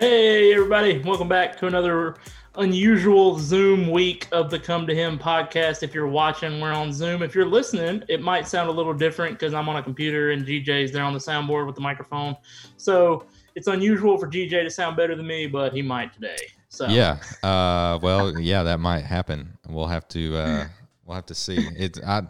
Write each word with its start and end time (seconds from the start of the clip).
Hey, 0.00 0.54
everybody. 0.54 1.00
Welcome 1.00 1.26
back 1.26 1.56
to 1.58 1.66
another 1.66 2.14
unusual 2.54 3.36
Zoom 3.40 3.90
week 3.90 4.28
of 4.30 4.48
the 4.48 4.56
Come 4.56 4.86
to 4.86 4.94
Him 4.94 5.18
podcast. 5.18 5.82
If 5.82 5.92
you're 5.92 6.06
watching, 6.06 6.60
we're 6.60 6.72
on 6.72 6.92
Zoom. 6.92 7.20
If 7.20 7.34
you're 7.34 7.44
listening, 7.44 8.04
it 8.08 8.22
might 8.22 8.46
sound 8.46 8.68
a 8.68 8.72
little 8.72 8.94
different 8.94 9.36
because 9.36 9.54
I'm 9.54 9.68
on 9.68 9.74
a 9.74 9.82
computer 9.82 10.30
and 10.30 10.46
GJ's 10.46 10.92
there 10.92 11.02
on 11.02 11.14
the 11.14 11.18
soundboard 11.18 11.66
with 11.66 11.74
the 11.74 11.80
microphone. 11.80 12.36
So 12.76 13.26
it's 13.56 13.66
unusual 13.66 14.18
for 14.18 14.28
GJ 14.28 14.50
to 14.62 14.70
sound 14.70 14.96
better 14.96 15.16
than 15.16 15.26
me, 15.26 15.48
but 15.48 15.72
he 15.72 15.82
might 15.82 16.12
today. 16.12 16.36
So 16.68 16.86
Yeah. 16.86 17.18
Uh, 17.42 17.98
well, 18.00 18.38
yeah, 18.38 18.62
that 18.62 18.78
might 18.78 19.04
happen. 19.04 19.58
We'll 19.68 19.88
have 19.88 20.06
to. 20.08 20.36
Uh, 20.36 20.68
we'll 21.06 21.16
have 21.16 21.26
to 21.26 21.34
see. 21.34 21.68
It's. 21.76 22.00
I. 22.06 22.22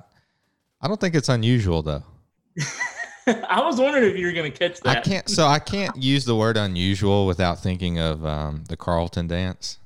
I 0.80 0.88
don't 0.88 0.98
think 0.98 1.14
it's 1.14 1.28
unusual 1.28 1.82
though. 1.82 2.04
I 3.48 3.60
was 3.60 3.80
wondering 3.80 4.04
if 4.04 4.16
you 4.16 4.26
were 4.26 4.32
going 4.32 4.50
to 4.50 4.58
catch 4.58 4.80
that. 4.80 4.98
I 4.98 5.00
can't. 5.00 5.28
So 5.28 5.46
I 5.46 5.58
can't 5.58 5.96
use 6.02 6.24
the 6.24 6.36
word 6.36 6.56
unusual 6.56 7.26
without 7.26 7.60
thinking 7.60 7.98
of 7.98 8.24
um, 8.24 8.64
the 8.68 8.76
Carlton 8.76 9.26
dance. 9.26 9.78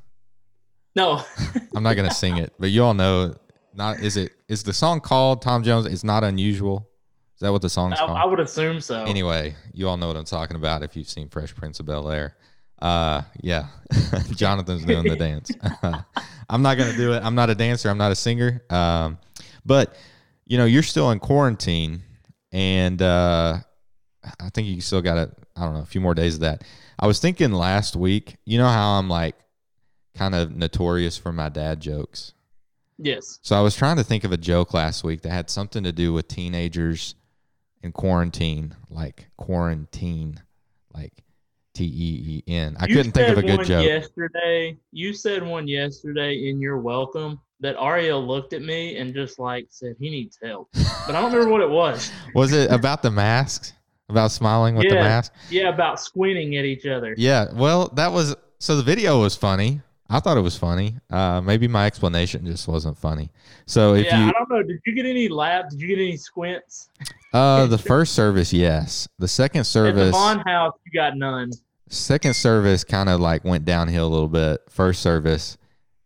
No. 0.94 1.24
I'm 1.74 1.82
not 1.82 1.94
gonna 1.94 2.12
sing 2.12 2.36
it, 2.36 2.52
but 2.58 2.70
you 2.70 2.84
all 2.84 2.94
know. 2.94 3.34
Not 3.74 4.00
is 4.00 4.18
it? 4.18 4.32
Is 4.48 4.62
the 4.62 4.72
song 4.74 5.00
called 5.00 5.40
Tom 5.40 5.62
Jones? 5.62 5.86
It's 5.86 6.04
not 6.04 6.24
unusual. 6.24 6.88
Is 7.34 7.40
that 7.40 7.50
what 7.50 7.62
the 7.62 7.70
song's 7.70 7.94
I, 7.94 8.06
called? 8.06 8.18
I 8.18 8.26
would 8.26 8.40
assume 8.40 8.80
so. 8.80 9.02
Anyway, 9.04 9.56
you 9.72 9.88
all 9.88 9.96
know 9.96 10.08
what 10.08 10.16
I'm 10.16 10.26
talking 10.26 10.56
about 10.56 10.82
if 10.82 10.94
you've 10.94 11.08
seen 11.08 11.28
Fresh 11.28 11.54
Prince 11.54 11.80
of 11.80 11.86
Bel 11.86 12.10
Air. 12.10 12.36
Uh, 12.80 13.22
yeah, 13.40 13.68
Jonathan's 14.34 14.84
doing 14.84 15.04
the 15.04 15.16
dance. 15.16 15.50
I'm 16.50 16.60
not 16.60 16.76
gonna 16.76 16.96
do 16.96 17.14
it. 17.14 17.22
I'm 17.24 17.34
not 17.34 17.48
a 17.48 17.54
dancer. 17.54 17.88
I'm 17.88 17.96
not 17.96 18.12
a 18.12 18.16
singer. 18.16 18.62
Um, 18.68 19.18
but 19.64 19.96
you 20.46 20.58
know, 20.58 20.66
you're 20.66 20.82
still 20.82 21.10
in 21.10 21.18
quarantine, 21.18 22.02
and 22.52 23.00
uh, 23.00 23.58
I 24.40 24.50
think 24.50 24.68
you 24.68 24.80
still 24.80 25.02
got 25.02 25.16
a 25.16 25.30
I 25.56 25.64
don't 25.64 25.74
know 25.74 25.80
a 25.80 25.86
few 25.86 26.00
more 26.00 26.14
days 26.14 26.34
of 26.34 26.40
that. 26.40 26.64
I 26.98 27.06
was 27.06 27.18
thinking 27.18 27.52
last 27.52 27.96
week. 27.96 28.36
You 28.44 28.58
know 28.58 28.68
how 28.68 28.98
I'm 28.98 29.08
like 29.08 29.36
kind 30.14 30.34
of 30.34 30.54
notorious 30.54 31.16
for 31.16 31.32
my 31.32 31.48
dad 31.48 31.80
jokes. 31.80 32.34
Yes. 32.98 33.38
So 33.42 33.56
I 33.56 33.60
was 33.60 33.74
trying 33.74 33.96
to 33.96 34.04
think 34.04 34.24
of 34.24 34.32
a 34.32 34.36
joke 34.36 34.74
last 34.74 35.02
week 35.02 35.22
that 35.22 35.30
had 35.30 35.50
something 35.50 35.82
to 35.84 35.92
do 35.92 36.12
with 36.12 36.28
teenagers 36.28 37.14
in 37.82 37.92
quarantine, 37.92 38.76
like 38.90 39.28
quarantine, 39.36 40.40
like 40.94 41.24
T 41.74 41.84
E 41.84 42.42
E 42.46 42.52
N. 42.52 42.76
I 42.78 42.86
You 42.86 42.96
couldn't 42.96 43.12
think 43.12 43.28
of 43.30 43.38
a 43.38 43.42
good 43.42 43.64
joke. 43.64 43.84
Yesterday, 43.84 44.78
you 44.92 45.12
said 45.14 45.42
one 45.42 45.66
yesterday 45.66 46.48
in 46.48 46.60
your 46.60 46.78
welcome 46.78 47.40
that 47.62 47.76
Ariel 47.80 48.24
looked 48.26 48.52
at 48.52 48.62
me 48.62 48.96
and 48.98 49.14
just 49.14 49.38
like 49.38 49.66
said 49.70 49.96
he 49.98 50.10
needs 50.10 50.38
help, 50.42 50.68
but 51.06 51.14
I 51.14 51.20
don't 51.20 51.32
remember 51.32 51.50
what 51.50 51.62
it 51.62 51.70
was. 51.70 52.12
Was 52.34 52.52
it 52.52 52.70
about 52.70 53.02
the 53.02 53.10
masks? 53.10 53.72
About 54.08 54.30
smiling 54.30 54.74
with 54.74 54.88
the 54.90 54.96
Yeah. 54.96 55.02
mask? 55.02 55.32
Yeah, 55.48 55.68
about 55.70 55.98
squinting 55.98 56.56
at 56.58 56.66
each 56.66 56.84
other. 56.84 57.14
Yeah. 57.16 57.46
Well, 57.54 57.88
that 57.94 58.12
was 58.12 58.36
so 58.58 58.76
the 58.76 58.82
video 58.82 59.20
was 59.22 59.34
funny. 59.36 59.80
I 60.10 60.20
thought 60.20 60.36
it 60.36 60.42
was 60.42 60.58
funny. 60.58 60.96
Uh, 61.08 61.40
maybe 61.40 61.66
my 61.66 61.86
explanation 61.86 62.44
just 62.44 62.68
wasn't 62.68 62.98
funny. 62.98 63.30
So 63.64 63.94
if 63.94 64.04
yeah, 64.04 64.24
you 64.24 64.28
I 64.28 64.32
don't 64.32 64.50
know. 64.50 64.62
Did 64.62 64.80
you 64.84 64.94
get 64.94 65.06
any 65.06 65.28
lab? 65.28 65.70
Did 65.70 65.80
you 65.80 65.88
get 65.88 65.98
any 65.98 66.18
squints? 66.18 66.90
uh 67.32 67.64
the 67.66 67.78
first 67.78 68.12
service, 68.12 68.52
yes. 68.52 69.08
The 69.18 69.28
second 69.28 69.64
service, 69.64 70.00
At 70.00 70.04
the 70.06 70.10
Vaughn 70.10 70.40
house, 70.40 70.74
you 70.84 71.00
got 71.00 71.16
none. 71.16 71.50
second 71.88 72.34
service 72.34 72.84
kind 72.84 73.08
of 73.08 73.20
like 73.20 73.44
went 73.44 73.64
downhill 73.64 74.06
a 74.06 74.12
little 74.12 74.28
bit. 74.28 74.60
First 74.68 75.00
service, 75.00 75.56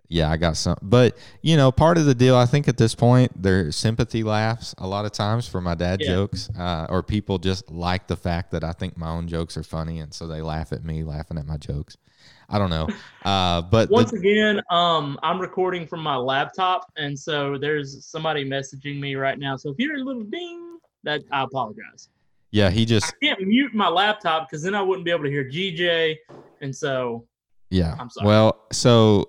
yeah, 0.08 0.30
I 0.30 0.36
got 0.36 0.56
some. 0.56 0.76
But 0.82 1.16
you 1.42 1.56
know, 1.56 1.70
part 1.72 1.98
of 1.98 2.04
the 2.06 2.14
deal, 2.14 2.36
I 2.36 2.46
think 2.46 2.68
at 2.68 2.76
this 2.76 2.94
point, 2.94 3.32
there's 3.40 3.76
sympathy 3.76 4.22
laughs 4.22 4.74
a 4.78 4.86
lot 4.86 5.04
of 5.04 5.12
times 5.12 5.48
for 5.48 5.60
my 5.60 5.74
dad 5.74 6.00
Yeah. 6.00 6.08
jokes, 6.08 6.48
uh, 6.58 6.86
or 6.88 7.02
people 7.02 7.38
just 7.38 7.70
like 7.70 8.06
the 8.06 8.16
fact 8.16 8.50
that 8.52 8.64
I 8.64 8.72
think 8.72 8.96
my 8.96 9.08
own 9.08 9.28
jokes 9.28 9.56
are 9.56 9.62
funny, 9.62 9.98
and 10.00 10.12
so 10.14 10.26
they 10.26 10.42
laugh 10.42 10.72
at 10.72 10.84
me 10.84 11.02
laughing 11.04 11.38
at 11.38 11.46
my 11.46 11.56
jokes. 11.56 11.96
I 12.48 12.58
don't 12.60 12.70
know, 12.70 12.88
uh, 13.24 13.62
but 13.62 13.90
Once 13.90 14.12
the, 14.12 14.18
again, 14.18 14.60
um, 14.70 15.18
I'm 15.24 15.40
recording 15.40 15.84
from 15.86 16.00
my 16.00 16.14
laptop, 16.16 16.90
and 16.96 17.18
so 17.18 17.58
there's 17.58 18.06
somebody 18.06 18.48
messaging 18.48 19.00
me 19.00 19.16
right 19.16 19.36
now. 19.38 19.56
So 19.56 19.70
if 19.70 19.76
you 19.78 19.88
hear 19.90 19.98
a 20.00 20.04
little 20.04 20.22
ding, 20.22 20.78
that 21.02 21.22
I 21.32 21.42
apologize. 21.42 22.08
yeah, 22.52 22.70
he 22.70 22.82
I 22.82 22.84
just 22.84 23.12
can't 23.20 23.40
mute 23.40 23.74
my 23.74 23.88
laptop 23.88 24.48
because 24.48 24.62
then 24.62 24.74
I 24.76 24.82
wouldn't 24.82 25.04
be 25.04 25.10
able 25.10 25.24
to 25.24 25.30
hear 25.30 25.44
GJ, 25.48 26.16
and 26.60 26.74
so 26.74 27.26
Yeah. 27.70 27.96
I'm 27.98 28.10
sorry. 28.10 28.26
Well, 28.28 28.60
so 28.72 29.28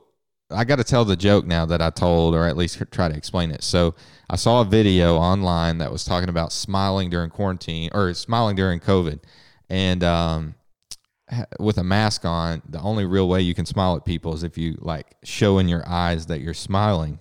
I 0.49 0.63
got 0.63 0.77
to 0.77 0.83
tell 0.83 1.03
the 1.03 1.17
joke 1.17 1.45
now 1.45 1.65
that 1.65 1.81
I 1.81 1.89
told, 1.89 2.33
or 2.33 2.45
at 2.45 2.55
least 2.55 2.81
try 2.91 3.09
to 3.09 3.15
explain 3.15 3.51
it. 3.51 3.63
So 3.63 3.95
I 4.29 4.37
saw 4.37 4.61
a 4.61 4.65
video 4.65 5.17
online 5.17 5.77
that 5.79 5.91
was 5.91 6.05
talking 6.05 6.29
about 6.29 6.53
smiling 6.53 7.09
during 7.09 7.29
quarantine 7.29 7.89
or 7.93 8.13
smiling 8.13 8.55
during 8.55 8.79
COVID. 8.79 9.19
And 9.69 10.03
um, 10.03 10.55
with 11.59 11.77
a 11.77 11.83
mask 11.83 12.23
on, 12.23 12.61
the 12.67 12.79
only 12.79 13.05
real 13.05 13.27
way 13.27 13.41
you 13.41 13.53
can 13.53 13.65
smile 13.65 13.97
at 13.97 14.05
people 14.05 14.33
is 14.33 14.43
if 14.43 14.57
you 14.57 14.77
like 14.79 15.17
show 15.23 15.59
in 15.59 15.67
your 15.67 15.87
eyes 15.87 16.27
that 16.27 16.39
you're 16.39 16.53
smiling. 16.53 17.19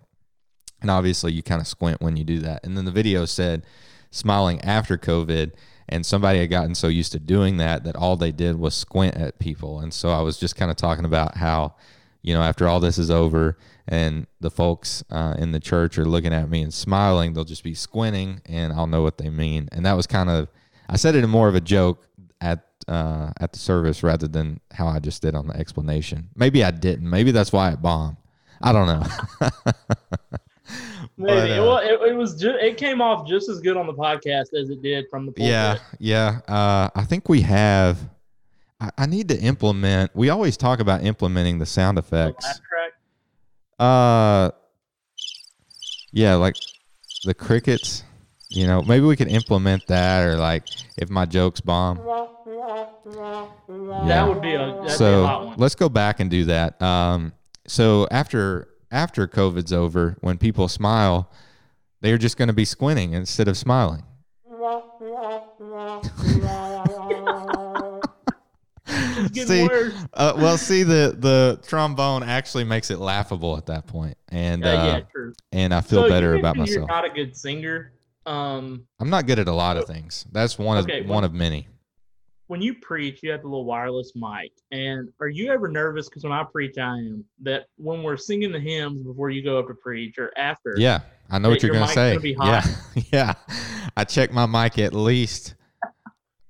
And 0.81 0.91
obviously, 0.91 1.33
you 1.33 1.43
kind 1.43 1.61
of 1.61 1.67
squint 1.67 2.01
when 2.01 2.17
you 2.17 2.23
do 2.23 2.39
that. 2.41 2.65
And 2.65 2.77
then 2.77 2.85
the 2.85 2.93
video 2.93 3.25
said 3.25 3.65
smiling 4.11 4.61
after 4.61 4.97
COVID. 4.97 5.53
And 5.89 6.05
somebody 6.05 6.41
had 6.41 6.51
gotten 6.51 6.75
so 6.75 6.89
used 6.89 7.13
to 7.13 7.21
doing 7.21 7.59
that 7.59 7.85
that 7.85 7.97
all 7.97 8.17
they 8.17 8.33
did 8.33 8.57
was 8.57 8.75
squint 8.75 9.17
at 9.17 9.39
people. 9.39 9.81
And 9.81 9.95
so 9.95 10.11
I 10.11 10.21
was 10.21 10.39
just 10.39 10.57
kind 10.57 10.71
of 10.71 10.77
talking 10.77 11.05
about 11.05 11.37
how, 11.37 11.77
you 12.27 12.35
know, 12.35 12.43
after 12.43 12.67
all 12.67 12.81
this 12.81 12.99
is 12.99 13.09
over 13.09 13.57
and 13.87 14.27
the 14.41 14.51
folks 14.51 15.05
uh, 15.11 15.37
in 15.39 15.53
the 15.53 15.61
church 15.61 15.97
are 15.97 16.05
looking 16.05 16.35
at 16.35 16.51
me 16.51 16.61
and 16.61 16.75
smiling, 16.75 17.33
they'll 17.33 17.45
just 17.45 17.63
be 17.63 17.73
squinting 17.73 18.43
and 18.47 18.73
I'll 18.73 18.89
know 18.89 19.03
what 19.03 19.17
they 19.17 19.31
mean. 19.31 19.69
And 19.71 19.87
that 19.87 19.93
was 19.93 20.09
kind 20.09 20.29
of, 20.29 20.49
I 20.89 20.97
said 20.97 21.15
it 21.15 21.23
in 21.23 21.31
more 21.31 21.47
of 21.47 21.55
a 21.55 21.61
joke 21.61 22.05
at 22.41 22.65
uh, 22.89 23.31
at 23.41 23.53
the 23.53 23.59
service 23.59 24.03
rather 24.03 24.29
than 24.29 24.61
how 24.73 24.89
I 24.89 24.99
just 24.99 25.23
did 25.23 25.37
on 25.37 25.47
the 25.47 25.57
explanation. 25.57 26.29
Maybe 26.35 26.65
I 26.65 26.73
didn't. 26.73 27.09
Maybe 27.09 27.31
that's 27.31 27.53
why 27.53 27.71
it 27.71 27.81
bombed. 27.81 28.17
I 28.61 28.73
don't 28.73 28.87
know. 28.87 29.07
maybe 31.17 31.49
But, 31.49 31.51
uh, 31.51 31.63
well, 31.63 31.79
it, 31.79 32.11
it 32.11 32.17
was 32.17 32.33
just 32.35 32.57
it 32.61 32.77
came 32.77 33.01
off 33.01 33.27
just 33.27 33.49
as 33.49 33.61
good 33.61 33.77
on 33.77 33.87
the 33.87 33.95
podcast 33.95 34.53
as 34.55 34.71
it 34.71 34.83
did 34.83 35.07
from 35.11 35.27
the 35.27 35.33
pulpit. 35.33 35.49
Yeah, 35.49 35.79
yeah. 35.99 36.41
Uh, 36.49 36.91
I 36.95 37.05
think 37.05 37.29
we 37.29 37.43
have. 37.43 37.99
I, 38.81 38.91
I 38.99 39.07
need 39.07 39.29
to 39.29 39.39
implement. 39.39 40.11
We 40.15 40.31
always 40.31 40.57
talk 40.57 40.81
about 40.81 41.05
implementing 41.05 41.59
the 41.59 41.67
sound 41.67 41.99
effects. 41.99 42.61
Uh, 43.79 44.51
yeah, 46.13 46.35
like 46.35 46.57
the 47.25 47.35
crickets. 47.35 48.03
You 48.49 48.67
know, 48.67 48.81
maybe 48.83 49.05
we 49.05 49.17
could 49.17 49.29
implement 49.29 49.87
that, 49.89 50.25
or 50.25 50.37
like 50.37 50.65
if 50.97 51.11
my 51.11 51.27
jokes 51.27 51.61
bomb. 51.61 51.97
That 51.97 52.29
would 54.29 54.41
be 54.41 54.55
a 54.55 54.59
that'd 54.59 54.83
be 54.83 54.85
a 54.89 54.91
so 54.91 55.27
hot 55.27 55.47
one. 55.47 55.59
let's 55.59 55.75
go 55.75 55.89
back 55.89 56.21
and 56.21 56.31
do 56.31 56.45
that. 56.45 56.81
Um, 56.81 57.33
so 57.67 58.07
after 58.11 58.69
after 58.91 59.27
COVID's 59.27 59.73
over, 59.73 60.17
when 60.21 60.39
people 60.39 60.69
smile, 60.69 61.29
they're 62.01 62.19
just 62.19 62.37
going 62.37 62.49
to 62.49 62.55
be 62.55 62.65
squinting 62.65 63.15
instead 63.15 63.49
of 63.49 63.57
smiling. 63.57 64.05
See. 69.35 69.69
Uh, 70.15 70.33
well, 70.37 70.57
see, 70.59 70.83
the 70.83 71.15
the 71.19 71.61
trombone 71.67 72.23
actually 72.23 72.65
makes 72.65 72.91
it 72.91 72.99
laughable 72.99 73.57
at 73.57 73.67
that 73.67 73.87
point, 73.87 74.17
and 74.29 74.65
Uh, 74.65 74.69
uh, 74.69 75.01
yeah, 75.17 75.31
and 75.53 75.75
I 75.75 75.81
feel 75.81 76.03
So 76.05 76.09
better 76.09 76.35
about 76.35 76.57
myself. 76.57 76.77
You're 76.77 76.87
not 76.87 77.05
a 77.05 77.11
good 77.11 77.37
singer. 77.37 77.93
Um, 78.27 78.87
I'm 78.99 79.11
not 79.11 79.27
good 79.27 79.39
at 79.39 79.49
a 79.49 79.53
lot 79.53 79.77
of 79.77 79.87
things. 79.87 80.27
That's 80.33 80.59
one 80.59 80.79
of 80.79 80.85
Okay, 80.85 81.03
one 81.03 81.23
of 81.25 81.33
many. 81.33 81.69
when 82.49 82.61
you 82.63 82.75
preach, 82.75 83.23
you 83.23 83.31
have 83.33 83.43
the 83.43 83.49
little 83.49 83.65
wireless 83.65 84.13
mic. 84.15 84.53
And 84.73 85.09
are 85.21 85.29
you 85.29 85.53
ever 85.53 85.69
nervous? 85.69 86.09
Because 86.09 86.23
when 86.25 86.33
I 86.33 86.45
preach, 86.45 86.79
I 86.79 86.97
am 86.97 87.25
that 87.43 87.67
when 87.77 88.03
we're 88.03 88.17
singing 88.17 88.53
the 88.53 88.61
hymns 88.61 89.03
before 89.03 89.31
you 89.31 89.43
go 89.43 89.59
up 89.59 89.67
to 89.69 89.75
preach 89.75 90.19
or 90.19 90.33
after. 90.37 90.75
Yeah, 90.77 91.01
I 91.31 91.39
know 91.39 91.49
what 91.51 91.63
you're 91.63 91.73
your 91.75 91.81
gonna 91.83 91.93
say. 91.93 92.35
gonna 92.35 92.51
yeah, 92.51 93.03
yeah. 93.13 93.35
I 93.97 94.05
check 94.05 94.33
my 94.33 94.47
mic 94.47 94.79
at 94.79 94.93
least 94.95 95.55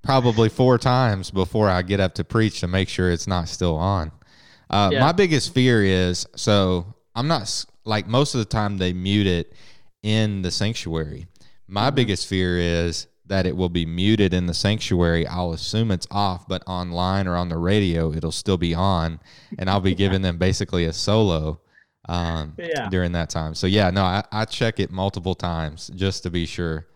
probably 0.07 0.49
four 0.49 0.79
times 0.79 1.31
before 1.31 1.69
I 1.69 1.83
get 1.83 2.01
up 2.01 2.15
to 2.15 2.25
preach 2.25 2.61
to 2.61 2.69
make 2.69 2.89
sure 2.89 3.11
it's 3.11 3.27
not 3.27 3.49
still 3.49 3.77
on. 3.77 4.13
Uh, 4.71 4.91
Yeah. 4.93 5.01
My 5.01 5.13
biggest 5.13 5.53
fear 5.53 5.85
is 5.85 6.27
so 6.37 6.95
I'm 7.15 7.29
not 7.29 7.65
like 7.85 8.07
most 8.07 8.35
of 8.35 8.39
the 8.39 8.45
time 8.45 8.79
they 8.79 8.93
mute 8.93 9.27
it 9.27 9.53
in 10.03 10.43
the 10.43 10.51
sanctuary. 10.51 11.27
My 11.69 11.91
Mhm. 11.91 11.95
biggest 11.97 12.27
fear 12.27 12.59
is 12.59 13.07
that 13.27 13.45
it 13.47 13.57
will 13.57 13.69
be 13.69 13.85
muted 13.85 14.33
in 14.33 14.47
the 14.47 14.55
sanctuary. 14.55 15.27
I'll 15.27 15.53
assume 15.53 15.91
it's 15.91 16.07
off, 16.13 16.47
but 16.47 16.63
online 16.69 17.27
or 17.27 17.35
on 17.37 17.49
the 17.49 17.57
radio, 17.57 18.13
it'll 18.13 18.31
still 18.31 18.57
be 18.57 18.73
on, 18.75 19.19
and 19.59 19.69
I'll 19.69 19.81
be 19.81 19.95
giving 20.03 20.23
them 20.23 20.39
basically 20.39 20.85
a 20.85 20.93
solo 20.93 21.61
um, 22.09 22.53
Yeah. 22.57 22.89
during 22.89 23.11
that 23.13 23.31
time. 23.31 23.53
So 23.57 23.67
yeah, 23.67 23.91
no, 23.91 24.05
I, 24.05 24.23
I 24.31 24.45
check 24.45 24.79
it 24.79 24.93
multiple 24.93 25.35
times 25.35 25.91
just 25.97 26.23
to 26.23 26.31
be 26.31 26.47
sure. 26.47 26.87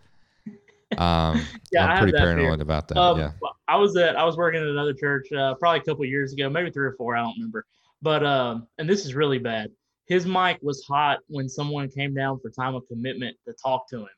Um, 0.97 1.45
Yeah, 1.71 1.85
I 1.85 1.91
I'm 1.91 1.97
pretty 1.99 2.11
that 2.11 2.37
fear. 2.37 2.53
about 2.53 2.87
that. 2.89 2.97
Um, 2.97 3.19
yeah, 3.19 3.31
I 3.67 3.77
was 3.77 3.95
at 3.95 4.17
I 4.17 4.25
was 4.25 4.35
working 4.37 4.61
at 4.61 4.67
another 4.67 4.93
church 4.93 5.31
uh, 5.31 5.55
probably 5.55 5.79
a 5.79 5.83
couple 5.83 6.03
years 6.05 6.33
ago, 6.33 6.49
maybe 6.49 6.69
three 6.69 6.85
or 6.85 6.95
four, 6.97 7.15
I 7.15 7.21
don't 7.21 7.33
remember. 7.37 7.65
But 8.01 8.25
um, 8.25 8.67
and 8.77 8.89
this 8.89 9.05
is 9.05 9.15
really 9.15 9.37
bad. 9.37 9.71
His 10.07 10.25
mic 10.25 10.59
was 10.61 10.83
hot 10.85 11.19
when 11.27 11.47
someone 11.47 11.89
came 11.89 12.13
down 12.13 12.39
for 12.41 12.49
time 12.49 12.75
of 12.75 12.83
commitment 12.87 13.37
to 13.47 13.53
talk 13.53 13.87
to 13.89 13.99
him, 13.99 14.09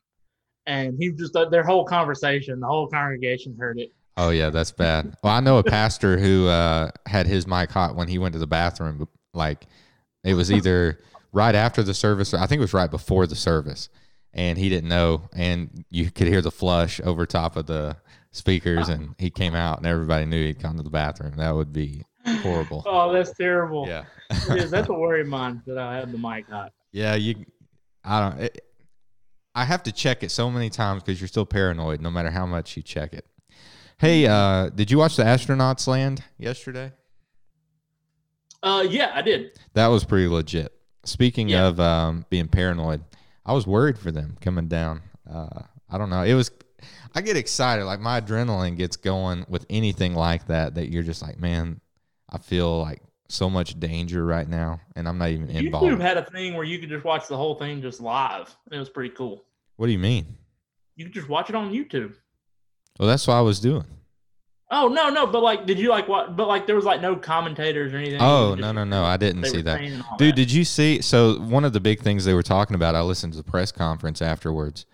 and 0.65 0.95
he 0.97 1.11
just 1.11 1.35
uh, 1.35 1.49
their 1.49 1.63
whole 1.63 1.85
conversation, 1.85 2.59
the 2.59 2.67
whole 2.67 2.87
congregation 2.87 3.55
heard 3.59 3.77
it. 3.79 3.91
Oh 4.17 4.29
yeah, 4.29 4.49
that's 4.49 4.71
bad. 4.71 5.15
Well, 5.23 5.33
I 5.33 5.39
know 5.39 5.57
a 5.57 5.63
pastor 5.63 6.17
who 6.17 6.47
uh, 6.47 6.89
had 7.05 7.27
his 7.27 7.45
mic 7.47 7.71
hot 7.71 7.95
when 7.95 8.07
he 8.07 8.17
went 8.17 8.33
to 8.33 8.39
the 8.39 8.47
bathroom. 8.47 9.07
Like 9.33 9.65
it 10.23 10.33
was 10.33 10.51
either 10.51 10.99
right 11.31 11.55
after 11.55 11.83
the 11.83 11.93
service, 11.93 12.33
or 12.33 12.37
I 12.37 12.47
think 12.47 12.59
it 12.59 12.61
was 12.61 12.73
right 12.73 12.89
before 12.89 13.27
the 13.27 13.35
service, 13.35 13.89
and 14.33 14.57
he 14.57 14.69
didn't 14.69 14.89
know, 14.89 15.29
and 15.33 15.85
you 15.89 16.09
could 16.11 16.27
hear 16.27 16.41
the 16.41 16.51
flush 16.51 16.99
over 17.03 17.25
top 17.25 17.55
of 17.55 17.65
the 17.67 17.97
speakers, 18.31 18.89
and 18.89 19.15
he 19.17 19.29
came 19.29 19.53
out, 19.55 19.77
and 19.77 19.85
everybody 19.87 20.25
knew 20.25 20.43
he'd 20.43 20.61
gone 20.61 20.75
to 20.77 20.83
the 20.83 20.89
bathroom. 20.89 21.35
That 21.37 21.51
would 21.55 21.71
be 21.73 22.03
horrible. 22.41 22.83
Oh, 22.87 23.11
that's 23.13 23.33
terrible. 23.33 23.87
Yeah, 23.87 24.05
is. 24.55 24.71
That's 24.71 24.89
a 24.89 24.93
worry 25.03 25.21
of 25.21 25.27
mine 25.27 25.61
that 25.67 25.77
I 25.77 25.97
have 25.97 26.11
the 26.11 26.17
mic 26.17 26.49
hot. 26.49 26.71
yeah. 26.91 27.15
You, 27.15 27.45
I 28.03 28.19
don't. 28.29 28.41
It, 28.41 28.65
I 29.55 29.65
have 29.65 29.83
to 29.83 29.91
check 29.91 30.23
it 30.23 30.31
so 30.31 30.49
many 30.49 30.69
times 30.71 31.03
because 31.03 31.21
you're 31.21 31.27
still 31.27 31.45
paranoid, 31.45 32.01
no 32.01 32.09
matter 32.09 32.31
how 32.31 32.45
much 32.47 32.75
you 32.75 32.81
check 32.81 33.13
it. 33.13 33.25
Hey, 33.99 34.25
uh, 34.25 34.69
did 34.69 34.89
you 34.89 34.97
watch 34.97 35.15
the 35.15 35.23
astronauts 35.23 35.85
land 35.87 36.23
yesterday? 36.39 36.91
Uh, 38.63 38.85
yeah, 38.89 39.11
I 39.13 39.21
did. 39.21 39.59
That 39.73 39.87
was 39.87 40.03
pretty 40.05 40.27
legit. 40.27 40.71
Speaking 41.05 41.49
Yeah. 41.49 41.67
of 41.67 41.79
um, 41.79 42.25
being 42.29 42.47
paranoid, 42.47 43.03
I 43.45 43.53
was 43.53 43.67
worried 43.67 43.97
for 43.97 44.11
them 44.11 44.37
coming 44.41 44.67
down. 44.67 45.01
Uh, 45.29 45.63
I 45.89 45.97
don't 45.97 46.09
know. 46.09 46.23
It 46.23 46.33
was. 46.33 46.51
I 47.15 47.21
get 47.21 47.37
excited. 47.37 47.85
Like 47.85 47.99
my 47.99 48.19
adrenaline 48.19 48.77
gets 48.77 48.97
going 48.97 49.45
with 49.47 49.65
anything 49.69 50.15
like 50.15 50.47
that. 50.47 50.75
That 50.75 50.89
you're 50.91 51.03
just 51.03 51.21
like, 51.21 51.39
man, 51.39 51.79
I 52.29 52.37
feel 52.37 52.81
like 52.81 53.01
so 53.29 53.49
much 53.49 53.79
danger 53.79 54.25
right 54.25 54.47
now, 54.47 54.79
and 54.95 55.07
I'm 55.07 55.17
not 55.17 55.29
even 55.29 55.47
YouTube 55.47 55.65
involved. 55.65 56.01
had 56.01 56.17
a 56.17 56.25
thing 56.25 56.53
where 56.53 56.65
you 56.65 56.79
could 56.79 56.89
just 56.89 57.03
watch 57.03 57.27
the 57.27 57.37
whole 57.37 57.55
thing 57.55 57.81
just 57.81 58.01
live. 58.01 58.55
It 58.71 58.77
was 58.77 58.89
pretty 58.89 59.09
cool. 59.15 59.43
What 59.77 59.87
do 59.87 59.91
you 59.91 59.99
mean? 59.99 60.37
You 60.95 61.05
could 61.05 61.13
just 61.13 61.29
watch 61.29 61.49
it 61.49 61.55
on 61.55 61.71
YouTube. 61.71 62.13
Well, 62.99 63.07
that's 63.07 63.27
what 63.27 63.35
I 63.35 63.41
was 63.41 63.59
doing. 63.59 63.85
Oh 64.75 64.87
no, 64.87 65.09
no, 65.09 65.27
but 65.27 65.43
like, 65.43 65.65
did 65.67 65.77
you 65.77 65.89
like 65.89 66.07
what? 66.07 66.35
But 66.35 66.47
like, 66.47 66.65
there 66.65 66.75
was 66.75 66.83
like 66.83 66.99
no 66.99 67.15
commentators 67.15 67.93
or 67.93 67.97
anything. 67.97 68.19
Oh 68.19 68.55
no 68.55 68.71
no 68.71 68.83
no! 68.83 69.03
I 69.03 69.17
didn't 69.17 69.45
see 69.45 69.61
that. 69.61 69.77
saying 69.77 69.93
and 69.93 70.03
all 70.09 70.17
Dude, 70.17 70.31
that. 70.31 70.35
did 70.35 70.51
you 70.51 70.65
see? 70.65 70.99
So 71.01 71.35
one 71.39 71.63
of 71.63 71.73
the 71.73 71.79
big 71.79 72.01
things 72.01 72.25
they 72.25 72.33
were 72.33 72.41
talking 72.41 72.75
about, 72.75 72.95
I 72.95 73.01
listened 73.01 73.33
to 73.33 73.37
the 73.37 73.43
press 73.49 73.71
conference 73.71 74.19
afterwards. 74.21 74.85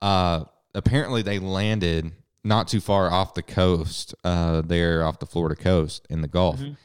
Uh, 0.00 0.44
apparently 0.74 1.20
they 1.22 1.38
landed 1.38 2.12
not 2.44 2.66
too 2.68 2.80
far 2.80 3.10
off 3.10 3.34
the 3.34 3.42
coast, 3.42 4.14
uh, 4.24 4.62
there 4.62 5.04
off 5.04 5.18
the 5.18 5.26
Florida 5.26 5.54
coast 5.56 6.06
in 6.10 6.20
the 6.22 6.28
Gulf, 6.28 6.60
Mhm. 6.60 6.76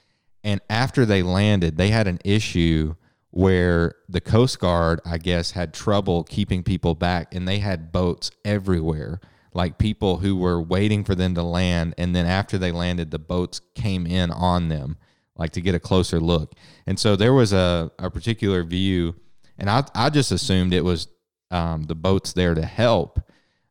and 0.43 0.61
after 0.69 1.05
they 1.05 1.21
landed, 1.23 1.77
they 1.77 1.89
had 1.89 2.07
an 2.07 2.19
issue 2.25 2.95
where 3.31 3.95
the 4.09 4.21
Coast 4.21 4.59
Guard, 4.59 4.99
I 5.05 5.17
guess, 5.19 5.51
had 5.51 5.73
trouble 5.73 6.23
keeping 6.23 6.63
people 6.63 6.95
back, 6.95 7.33
and 7.35 7.47
they 7.47 7.59
had 7.59 7.91
boats 7.91 8.31
everywhere. 8.43 9.19
Like 9.53 9.77
people 9.77 10.17
who 10.17 10.35
were 10.35 10.61
waiting 10.61 11.03
for 11.03 11.15
them 11.15 11.33
to 11.35 11.43
land, 11.43 11.95
and 11.97 12.15
then 12.15 12.25
after 12.25 12.57
they 12.57 12.71
landed, 12.71 13.11
the 13.11 13.19
boats 13.19 13.61
came 13.75 14.05
in 14.05 14.31
on 14.31 14.69
them 14.69 14.97
like 15.35 15.51
to 15.51 15.61
get 15.61 15.73
a 15.73 15.79
closer 15.79 16.19
look. 16.19 16.53
And 16.85 16.99
so 16.99 17.15
there 17.15 17.33
was 17.33 17.53
a, 17.53 17.91
a 17.97 18.11
particular 18.11 18.63
view, 18.63 19.15
and 19.57 19.69
I, 19.69 19.83
I 19.95 20.09
just 20.09 20.31
assumed 20.31 20.73
it 20.73 20.83
was 20.83 21.07
um, 21.49 21.83
the 21.83 21.95
boats 21.95 22.33
there 22.33 22.53
to 22.53 22.63
help. 22.65 23.19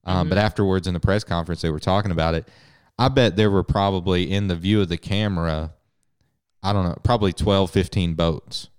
Um, 0.04 0.26
Mhm. 0.26 0.30
But 0.30 0.38
afterwards 0.38 0.86
in 0.86 0.94
the 0.94 1.00
press 1.00 1.22
conference, 1.24 1.60
they 1.60 1.70
were 1.70 1.78
talking 1.78 2.10
about 2.10 2.34
it. 2.34 2.48
I 2.98 3.08
bet 3.08 3.36
there 3.36 3.50
were 3.50 3.62
probably 3.62 4.32
in 4.32 4.48
the 4.48 4.56
view 4.56 4.80
of 4.80 4.88
the 4.88 4.96
camera, 4.96 5.74
I 6.62 6.72
don't 6.72 6.84
know, 6.84 6.98
probably 7.04 7.32
12, 7.32 7.70
15 7.70 8.14
boats. 8.14 8.70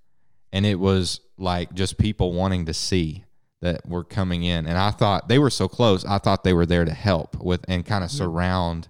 And 0.51 0.65
it 0.65 0.79
was 0.79 1.21
like 1.37 1.73
just 1.73 1.97
people 1.97 2.33
wanting 2.33 2.65
to 2.65 2.73
see 2.73 3.23
that 3.61 3.87
were 3.87 4.03
coming 4.03 4.43
in. 4.43 4.65
And 4.65 4.77
I 4.77 4.91
thought 4.91 5.27
they 5.27 5.39
were 5.39 5.49
so 5.49 5.67
close, 5.67 6.05
I 6.05 6.17
thought 6.17 6.43
they 6.43 6.53
were 6.53 6.65
there 6.65 6.85
to 6.85 6.93
help 6.93 7.35
with 7.41 7.65
and 7.67 7.85
kind 7.85 8.03
of 8.03 8.09
Mhm. 8.09 8.13
surround 8.17 8.87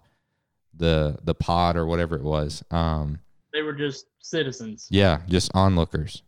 the 0.73 1.17
the 1.23 1.35
pod 1.35 1.75
or 1.75 1.85
whatever 1.85 2.15
it 2.15 2.23
was. 2.23 2.63
Um, 2.71 3.19
They 3.51 3.61
were 3.61 3.73
just 3.73 4.05
citizens. 4.19 4.87
yeah, 4.89 5.21
just 5.27 5.51
onlookers. 5.53 6.23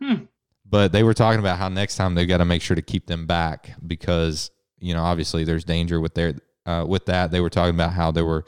Hmm. 0.00 0.24
But 0.64 0.92
they 0.92 1.02
were 1.02 1.14
talking 1.14 1.40
about 1.40 1.58
how 1.58 1.68
next 1.68 1.96
time 1.96 2.14
they've 2.14 2.28
got 2.28 2.38
to 2.38 2.44
make 2.44 2.62
sure 2.62 2.74
to 2.74 2.82
keep 2.82 3.06
them 3.06 3.26
back 3.26 3.74
because 3.86 4.50
you 4.78 4.94
know 4.94 5.02
obviously 5.02 5.44
there's 5.44 5.64
danger 5.64 6.00
with 6.00 6.14
their 6.14 6.34
uh, 6.66 6.84
with 6.88 7.04
that. 7.06 7.30
They 7.30 7.40
were 7.40 7.50
talking 7.50 7.74
about 7.74 7.92
how 7.92 8.10
there 8.10 8.24
were 8.24 8.44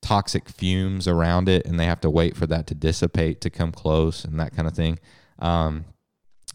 toxic 0.00 0.48
fumes 0.48 1.06
around 1.06 1.48
it, 1.48 1.66
and 1.66 1.78
they 1.78 1.84
have 1.84 2.00
to 2.00 2.08
wait 2.10 2.34
for 2.36 2.46
that 2.46 2.66
to 2.68 2.74
dissipate 2.74 3.40
to 3.42 3.50
come 3.50 3.70
close 3.72 4.24
and 4.24 4.40
that 4.40 4.54
kind 4.56 4.66
of 4.66 4.74
thing. 4.74 4.98
Um, 5.40 5.84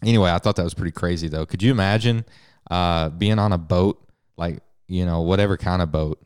anyway, 0.02 0.30
I 0.30 0.38
thought 0.38 0.56
that 0.56 0.64
was 0.64 0.74
pretty 0.74 0.92
crazy 0.92 1.28
though. 1.28 1.46
Could 1.46 1.62
you 1.62 1.70
imagine 1.70 2.24
uh, 2.70 3.08
being 3.10 3.38
on 3.38 3.52
a 3.52 3.58
boat, 3.58 4.02
like 4.36 4.60
you 4.88 5.04
know 5.06 5.22
whatever 5.22 5.56
kind 5.56 5.82
of 5.82 5.90
boat, 5.92 6.20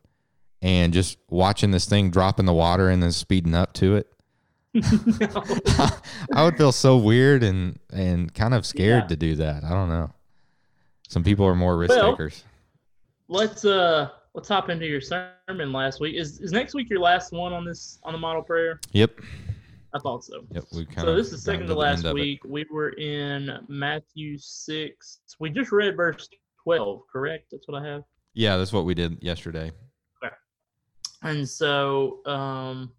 and 0.62 0.92
just 0.92 1.18
watching 1.28 1.70
this 1.70 1.86
thing 1.86 2.10
drop 2.10 2.38
in 2.40 2.46
the 2.46 2.52
water 2.54 2.88
and 2.90 3.02
then 3.02 3.12
speeding 3.12 3.54
up 3.54 3.72
to 3.74 3.96
it? 3.96 4.06
I 6.34 6.44
would 6.44 6.56
feel 6.56 6.72
so 6.72 6.96
weird 6.96 7.42
and 7.42 7.78
and 7.92 8.32
kind 8.34 8.54
of 8.54 8.64
scared 8.66 9.04
Yeah. 9.04 9.08
to 9.08 9.16
do 9.16 9.36
that. 9.36 9.64
I 9.64 9.70
don't 9.70 9.88
know. 9.88 10.10
Some 11.08 11.24
people 11.24 11.44
are 11.46 11.54
more 11.56 11.76
risk 11.76 11.90
Well- 11.90 12.12
takers. 12.12 12.44
let's 13.28 13.64
uh 13.64 14.08
let's 14.34 14.48
hop 14.48 14.68
into 14.70 14.86
your 14.86 15.00
sermon 15.00 15.72
last 15.72 16.00
week. 16.00 16.14
Is 16.16 16.40
is 16.40 16.52
next 16.52 16.74
week 16.74 16.88
your 16.88 17.00
last 17.00 17.32
one 17.32 17.52
on 17.52 17.64
this 17.64 17.98
on 18.04 18.12
the 18.12 18.18
model 18.18 18.42
prayer? 18.42 18.78
Yep. 18.92 19.20
I 19.92 19.98
thought 19.98 20.24
so. 20.24 20.42
Yep. 20.52 20.64
We 20.72 20.84
kind 20.86 21.00
So 21.00 21.14
this 21.16 21.32
is 21.32 21.42
second 21.42 21.62
to 21.62 21.68
down 21.68 21.78
the 21.78 21.86
end 21.86 22.04
last 22.04 22.14
week. 22.14 22.40
We 22.44 22.64
were 22.70 22.90
in 22.90 23.50
Matthew 23.68 24.38
six. 24.38 25.20
We 25.38 25.50
just 25.50 25.72
read 25.72 25.96
verse 25.96 26.28
twelve, 26.62 27.02
correct? 27.12 27.46
That's 27.50 27.66
what 27.66 27.82
I 27.82 27.86
have. 27.86 28.02
Yeah, 28.34 28.56
that's 28.56 28.72
what 28.72 28.84
we 28.84 28.94
did 28.94 29.18
yesterday. 29.22 29.72
Okay. 30.24 30.34
And 31.22 31.48
so 31.48 32.24
um 32.26 32.92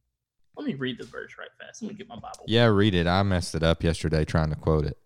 let 0.57 0.67
me 0.67 0.73
read 0.75 0.99
the 0.99 1.05
verse 1.05 1.31
right 1.39 1.49
fast. 1.59 1.81
Let 1.81 1.91
me 1.91 1.97
get 1.97 2.09
my 2.09 2.15
Bible. 2.15 2.43
Yeah, 2.45 2.65
read 2.65 2.93
it. 2.93 3.07
I 3.07 3.23
messed 3.23 3.55
it 3.55 3.63
up 3.63 3.83
yesterday 3.83 4.25
trying 4.25 4.49
to 4.49 4.55
quote 4.55 4.85
it. 4.85 4.97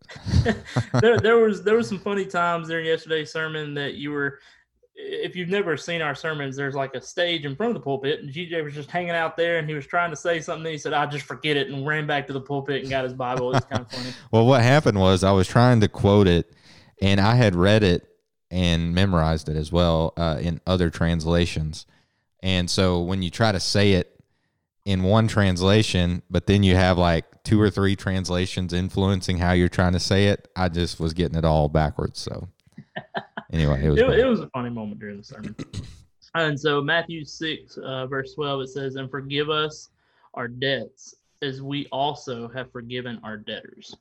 there, 1.01 1.19
there 1.21 1.37
was 1.37 1.63
there 1.63 1.75
was 1.75 1.87
some 1.87 1.99
funny 1.99 2.25
times 2.25 2.67
during 2.67 2.85
yesterday's 2.85 3.31
sermon 3.31 3.73
that 3.75 3.95
you 3.95 4.11
were 4.11 4.39
if 4.97 5.35
you've 5.35 5.49
never 5.49 5.75
seen 5.75 6.01
our 6.01 6.15
sermons 6.15 6.55
there's 6.55 6.75
like 6.75 6.95
a 6.95 7.01
stage 7.01 7.43
in 7.43 7.55
front 7.55 7.69
of 7.69 7.73
the 7.73 7.83
pulpit 7.83 8.21
and 8.21 8.31
gj 8.31 8.63
was 8.63 8.73
just 8.73 8.89
hanging 8.89 9.11
out 9.11 9.35
there 9.35 9.57
and 9.57 9.67
he 9.67 9.75
was 9.75 9.85
trying 9.85 10.09
to 10.09 10.15
say 10.15 10.39
something 10.39 10.71
he 10.71 10.77
said 10.77 10.93
i 10.93 11.05
just 11.05 11.25
forget 11.25 11.57
it 11.57 11.69
and 11.69 11.85
ran 11.85 12.07
back 12.07 12.25
to 12.25 12.33
the 12.33 12.39
pulpit 12.39 12.81
and 12.81 12.89
got 12.89 13.03
his 13.03 13.13
bible 13.13 13.53
it's 13.53 13.65
kind 13.65 13.81
of 13.81 13.91
funny 13.91 14.09
Well, 14.31 14.45
what 14.45 14.61
happened 14.61 14.99
was 14.99 15.23
I 15.23 15.31
was 15.31 15.47
trying 15.47 15.79
to 15.81 15.87
quote 15.87 16.27
it, 16.27 16.53
and 17.01 17.19
I 17.19 17.35
had 17.35 17.55
read 17.55 17.83
it 17.83 18.07
and 18.51 18.93
memorized 18.93 19.49
it 19.49 19.55
as 19.55 19.71
well 19.71 20.13
uh, 20.17 20.37
in 20.41 20.61
other 20.67 20.89
translations. 20.89 21.85
And 22.43 22.69
so 22.69 23.01
when 23.01 23.21
you 23.21 23.29
try 23.29 23.51
to 23.51 23.59
say 23.59 23.93
it 23.93 24.21
in 24.85 25.03
one 25.03 25.27
translation, 25.27 26.21
but 26.29 26.47
then 26.47 26.63
you 26.63 26.75
have 26.75 26.97
like 26.97 27.43
two 27.43 27.59
or 27.59 27.69
three 27.69 27.95
translations 27.95 28.73
influencing 28.73 29.37
how 29.37 29.51
you're 29.53 29.69
trying 29.69 29.93
to 29.93 29.99
say 29.99 30.27
it, 30.27 30.47
I 30.55 30.69
just 30.69 30.99
was 30.99 31.13
getting 31.13 31.37
it 31.37 31.45
all 31.45 31.69
backwards. 31.69 32.19
So 32.19 32.49
anyway, 33.51 33.83
it 33.83 33.89
was. 33.89 33.99
it, 33.99 34.09
it 34.19 34.25
was 34.25 34.39
a 34.39 34.49
funny 34.49 34.69
moment 34.69 34.99
during 34.99 35.17
the 35.17 35.23
sermon. 35.23 35.55
And 36.35 36.59
so 36.59 36.81
matthew 36.81 37.23
6 37.23 37.77
uh, 37.77 38.07
verse 38.07 38.33
12 38.33 38.61
it 38.61 38.67
says 38.67 38.95
and 38.95 39.09
forgive 39.09 39.49
us 39.49 39.89
our 40.33 40.49
debts 40.49 41.15
as 41.41 41.61
we 41.61 41.87
also 41.93 42.49
have 42.49 42.71
forgiven 42.71 43.19
our 43.23 43.37
debtors. 43.37 43.95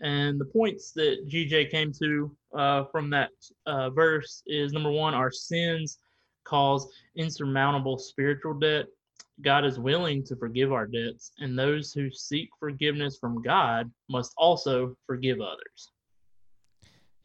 And 0.00 0.40
the 0.40 0.44
points 0.44 0.92
that 0.92 1.28
gj 1.28 1.68
came 1.70 1.92
to 1.94 2.30
uh, 2.54 2.84
from 2.92 3.10
that 3.10 3.30
uh, 3.66 3.90
verse 3.90 4.44
is 4.46 4.72
number 4.72 4.92
one 4.92 5.14
our 5.14 5.32
sins 5.32 5.98
cause 6.44 6.88
insurmountable 7.16 7.98
spiritual 7.98 8.54
debt. 8.54 8.86
God 9.42 9.64
is 9.64 9.80
willing 9.80 10.22
to 10.24 10.36
forgive 10.36 10.72
our 10.72 10.86
debts 10.86 11.32
and 11.38 11.58
those 11.58 11.92
who 11.92 12.08
seek 12.10 12.50
forgiveness 12.60 13.18
from 13.18 13.42
god 13.42 13.90
must 14.08 14.32
also 14.36 14.96
forgive 15.06 15.40
others 15.40 15.90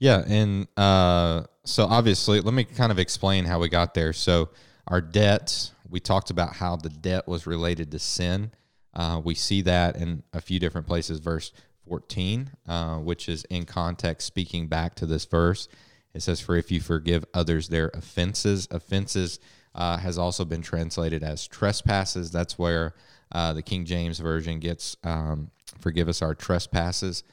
Yeah, 0.04 0.22
and 0.28 0.68
uh, 0.76 1.44
so 1.64 1.86
obviously, 1.86 2.42
let 2.42 2.54
me 2.54 2.66
kind 2.66 2.92
of 2.92 3.00
explain 3.00 3.46
how 3.46 3.60
we 3.60 3.70
got 3.70 3.94
there. 3.94 4.12
So, 4.12 4.50
our 4.86 5.00
debts, 5.00 5.72
we 5.90 6.02
talked 6.02 6.30
about 6.30 6.58
how 6.58 6.76
the 6.76 6.90
debt 6.90 7.26
was 7.26 7.48
related 7.48 7.90
to 7.92 8.00
sin. 8.00 8.52
Uh, 8.94 9.22
we 9.24 9.34
see 9.34 9.62
that 9.62 9.96
in 9.96 10.24
a 10.34 10.42
few 10.42 10.60
different 10.60 10.88
places. 10.88 11.20
Verse 11.22 11.54
14, 11.88 12.52
uh, 12.68 12.98
which 12.98 13.30
is 13.30 13.46
in 13.46 13.64
context 13.64 14.28
speaking 14.28 14.68
back 14.68 14.94
to 14.96 15.06
this 15.06 15.24
verse. 15.24 15.70
It 16.14 16.22
says, 16.22 16.42
For 16.42 16.58
if 16.58 16.70
you 16.70 16.82
forgive 16.82 17.24
others 17.34 17.70
their 17.70 17.90
offenses, 17.94 18.68
offenses 18.72 19.40
uh, 19.74 19.96
has 20.00 20.18
also 20.18 20.44
been 20.44 20.62
translated 20.62 21.24
as 21.24 21.48
trespasses. 21.48 22.30
That's 22.30 22.60
where 22.60 22.94
uh, 23.32 23.54
the 23.54 23.62
King 23.62 23.86
James 23.86 24.20
Version 24.20 24.60
gets, 24.60 24.98
um, 25.06 25.50
Forgive 25.80 26.10
us 26.10 26.22
our 26.22 26.36
trespasses. 26.36 27.24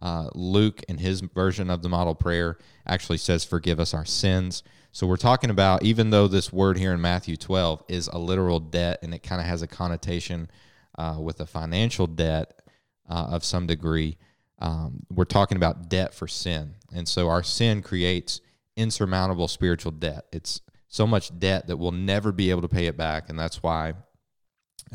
Uh, 0.00 0.28
Luke, 0.34 0.82
in 0.88 0.98
his 0.98 1.20
version 1.20 1.70
of 1.70 1.82
the 1.82 1.88
model 1.88 2.14
prayer, 2.14 2.58
actually 2.86 3.18
says, 3.18 3.44
Forgive 3.44 3.80
us 3.80 3.94
our 3.94 4.04
sins. 4.04 4.62
So 4.92 5.06
we're 5.06 5.16
talking 5.16 5.50
about, 5.50 5.82
even 5.82 6.10
though 6.10 6.28
this 6.28 6.52
word 6.52 6.78
here 6.78 6.92
in 6.92 7.00
Matthew 7.00 7.36
12 7.36 7.84
is 7.88 8.08
a 8.08 8.18
literal 8.18 8.60
debt 8.60 9.00
and 9.02 9.12
it 9.12 9.22
kind 9.22 9.40
of 9.40 9.46
has 9.46 9.62
a 9.62 9.66
connotation 9.66 10.50
uh, 10.96 11.16
with 11.18 11.40
a 11.40 11.46
financial 11.46 12.06
debt 12.06 12.62
uh, 13.08 13.26
of 13.30 13.44
some 13.44 13.66
degree, 13.66 14.16
um, 14.60 15.04
we're 15.10 15.24
talking 15.24 15.56
about 15.56 15.88
debt 15.88 16.14
for 16.14 16.28
sin. 16.28 16.74
And 16.94 17.08
so 17.08 17.28
our 17.28 17.42
sin 17.42 17.82
creates 17.82 18.40
insurmountable 18.76 19.48
spiritual 19.48 19.92
debt. 19.92 20.26
It's 20.32 20.60
so 20.88 21.06
much 21.06 21.36
debt 21.38 21.66
that 21.66 21.76
we'll 21.76 21.90
never 21.90 22.30
be 22.30 22.50
able 22.50 22.62
to 22.62 22.68
pay 22.68 22.86
it 22.86 22.96
back, 22.96 23.28
and 23.28 23.38
that's 23.38 23.62
why 23.62 23.94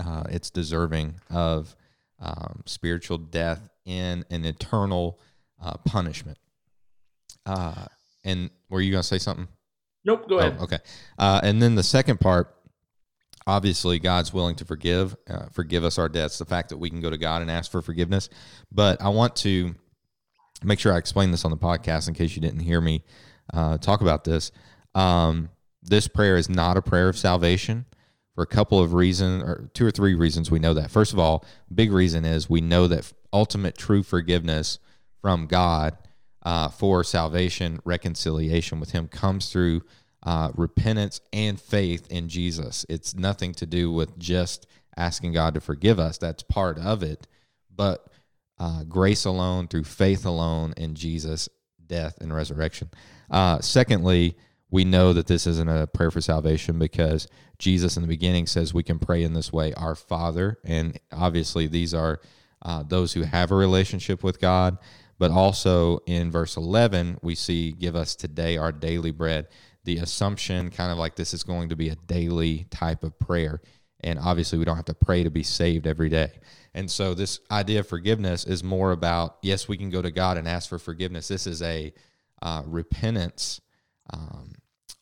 uh, 0.02 0.24
it's 0.30 0.50
deserving 0.50 1.16
of 1.30 1.76
um, 2.22 2.64
spiritual 2.66 3.18
death 3.18 3.70
in 3.86 4.26
an 4.30 4.46
eternal 4.46 5.20
uh, 5.62 5.78
punishment. 5.86 6.38
Uh, 7.46 7.86
and 8.24 8.50
were 8.70 8.82
you 8.82 8.92
going 8.92 9.02
to 9.02 9.08
say 9.08 9.18
something? 9.18 9.48
Nope. 10.06 10.30
Go 10.30 10.40
ahead. 10.40 10.58
Oh, 10.60 10.64
okay. 10.64 10.80
Uh, 11.18 11.42
and 11.44 11.62
then 11.62 11.76
the 11.76 11.84
second 11.84 12.20
part, 12.20 12.56
obviously, 13.48 14.00
God's 14.00 14.34
willing 14.34 14.56
to 14.58 14.66
forgive, 14.66 15.16
uh, 15.30 15.48
forgive 15.52 15.84
us 15.84 15.98
our 15.98 16.10
debts. 16.10 16.38
The 16.38 16.46
fact 16.46 16.70
that 16.70 16.78
we 16.78 16.90
can 16.90 17.02
go 17.02 17.10
to 17.10 17.18
God 17.18 17.42
and 17.42 17.50
ask 17.50 17.72
for 17.72 17.82
forgiveness. 17.82 18.30
But 18.72 19.02
I 19.02 19.10
want 19.10 19.36
to 19.38 19.76
make 20.64 20.80
sure 20.80 20.94
I 20.94 20.98
explain 20.98 21.32
this 21.32 21.46
on 21.46 21.52
the 21.52 21.58
podcast 21.58 22.08
in 22.08 22.14
case 22.14 22.36
you 22.36 22.42
didn't 22.42 22.60
hear 22.60 22.82
me 22.82 23.04
uh, 23.54 23.78
talk 23.78 24.02
about 24.02 24.24
this. 24.24 24.52
Um, 24.94 25.50
this 25.82 26.08
prayer 26.08 26.36
is 26.36 26.50
not 26.50 26.78
a 26.78 26.82
prayer 26.82 27.10
of 27.10 27.18
salvation 27.18 27.86
for 28.40 28.44
a 28.44 28.48
couple 28.48 28.80
of 28.80 28.94
reasons, 28.94 29.44
or 29.44 29.70
two 29.74 29.86
or 29.86 29.92
three 29.92 30.16
reasons. 30.16 30.50
We 30.50 30.60
know 30.60 30.74
that. 30.76 30.90
First 30.90 31.12
of 31.12 31.20
all, 31.20 31.44
big 31.76 31.92
reason 31.92 32.24
is 32.24 32.50
we 32.50 32.62
know 32.62 32.88
that 32.88 33.12
ultimate 33.34 33.78
true 33.78 34.02
forgiveness 34.02 34.80
from 35.22 35.46
God 35.46 35.98
uh, 36.44 36.70
for 36.70 37.04
salvation, 37.04 37.82
reconciliation 37.84 38.80
with 38.80 38.92
Him 38.92 39.10
comes 39.10 39.52
through 39.52 39.82
uh, 40.24 40.54
repentance 40.56 41.20
and 41.34 41.60
faith 41.60 42.08
in 42.10 42.30
Jesus. 42.30 42.86
It's 42.88 43.14
nothing 43.14 43.54
to 43.56 43.66
do 43.66 43.92
with 43.92 44.18
just 44.18 44.68
asking 44.96 45.34
God 45.34 45.56
to 45.56 45.60
forgive 45.60 46.00
us. 46.00 46.18
That's 46.18 46.42
part 46.42 46.80
of 46.80 47.04
it. 47.04 47.28
But 47.76 48.08
uh, 48.58 48.86
grace 48.86 49.26
alone, 49.26 49.68
through 49.68 49.84
faith 49.84 50.26
alone 50.26 50.74
in 50.78 50.96
Jesus' 50.96 51.50
death 51.86 52.18
and 52.22 52.34
resurrection. 52.34 52.90
Uh, 53.30 53.60
secondly, 53.60 54.38
we 54.72 54.86
know 54.86 55.14
that 55.14 55.28
this 55.28 55.48
isn't 55.48 55.70
a 55.70 55.88
prayer 55.88 56.12
for 56.12 56.22
salvation 56.22 56.78
because 56.78 57.28
Jesus 57.58 57.98
in 57.98 58.04
the 58.04 58.08
beginning 58.08 58.46
says 58.46 58.74
we 58.74 58.84
can 58.84 59.00
pray 59.00 59.24
in 59.24 59.34
this 59.34 59.52
way, 59.52 59.74
Our 59.74 59.96
Father. 59.96 60.60
And 60.64 61.00
obviously, 61.12 61.68
these 61.68 61.94
are 61.94 62.22
uh, 62.62 62.84
those 62.84 63.14
who 63.14 63.24
have 63.24 63.52
a 63.52 63.56
relationship 63.56 64.24
with 64.24 64.40
God. 64.40 64.78
But 65.18 65.32
also 65.32 66.00
in 66.06 66.32
verse 66.32 66.56
11, 66.56 67.20
we 67.22 67.36
see, 67.36 67.72
Give 67.72 67.96
us 67.96 68.16
today 68.16 68.58
our 68.58 68.72
daily 68.72 69.12
bread. 69.12 69.48
The 69.86 69.98
assumption, 69.98 70.70
kind 70.70 70.92
of 70.92 70.98
like 70.98 71.16
this 71.16 71.34
is 71.34 71.44
going 71.44 71.70
to 71.70 71.76
be 71.76 71.90
a 71.90 71.96
daily 71.96 72.66
type 72.70 73.04
of 73.04 73.18
prayer. 73.18 73.62
And 74.02 74.20
obviously, 74.20 74.60
we 74.60 74.66
don't 74.66 74.76
have 74.76 74.86
to 74.86 74.94
pray 74.94 75.24
to 75.24 75.32
be 75.32 75.44
saved 75.44 75.88
every 75.88 76.10
day. 76.10 76.32
And 76.74 76.90
so, 76.92 77.16
this 77.16 77.40
idea 77.50 77.80
of 77.80 77.88
forgiveness 77.88 78.46
is 78.46 78.64
more 78.64 78.92
about 78.92 79.38
yes, 79.42 79.68
we 79.68 79.78
can 79.78 79.90
go 79.90 80.02
to 80.02 80.12
God 80.12 80.38
and 80.38 80.48
ask 80.48 80.70
for 80.70 80.80
forgiveness. 80.80 81.28
This 81.28 81.48
is 81.48 81.62
a 81.62 81.92
uh, 82.42 82.62
repentance 82.66 83.60
um, 84.14 84.54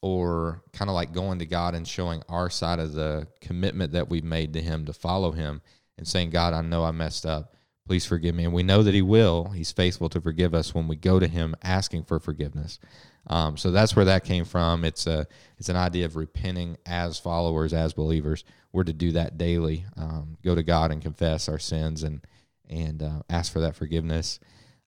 or 0.02 0.62
kind 0.74 0.90
of 0.90 0.96
like 0.96 1.14
going 1.14 1.40
to 1.40 1.46
God 1.46 1.76
and 1.76 1.88
showing 1.88 2.24
our 2.30 2.50
side 2.50 2.80
of 2.80 2.94
the 2.94 3.28
commitment 3.42 3.94
that 3.94 4.10
we've 4.10 4.24
made 4.24 4.54
to 4.54 4.62
Him 4.62 4.86
to 4.86 4.94
follow 4.94 5.32
Him 5.32 5.62
and 5.98 6.08
saying, 6.08 6.30
God, 6.30 6.54
I 6.54 6.62
know 6.62 6.84
I 6.84 6.92
messed 6.92 7.26
up 7.26 7.56
please 7.88 8.06
forgive 8.06 8.36
me. 8.36 8.44
And 8.44 8.54
we 8.54 8.64
know 8.64 8.84
that 8.84 8.94
He 8.94 9.02
will. 9.02 9.46
He's 9.46 9.72
faithful 9.72 10.10
to 10.10 10.22
forgive 10.22 10.54
us 10.54 10.76
when 10.76 10.88
we 10.88 10.96
go 10.96 11.20
to 11.20 11.28
Him 11.28 11.56
asking 11.64 12.04
for 12.04 12.20
forgiveness. 12.20 12.80
Um, 13.28 13.58
so 13.58 13.72
that's 13.72 13.96
where 13.96 14.06
that 14.06 14.24
came 14.24 14.46
from. 14.46 14.86
It's 14.86 15.08
a 15.08 15.26
it's 15.58 15.70
an 15.70 15.76
idea 15.76 16.06
of 16.06 16.16
repenting 16.16 16.78
as 16.86 17.18
followers, 17.18 17.74
as 17.74 17.94
believers. 17.94 18.44
We're 18.72 18.84
to 18.84 18.94
do 18.94 19.14
that 19.14 19.38
daily. 19.38 19.86
Um, 19.96 20.38
go 20.44 20.54
to 20.54 20.64
God 20.64 20.92
and 20.92 21.02
confess 21.02 21.50
our 21.50 21.60
sins 21.60 22.04
and 22.04 22.22
and 22.70 23.02
uh, 23.02 23.22
ask 23.30 23.52
for 23.52 23.62
that 23.62 23.76
forgiveness. 23.76 24.40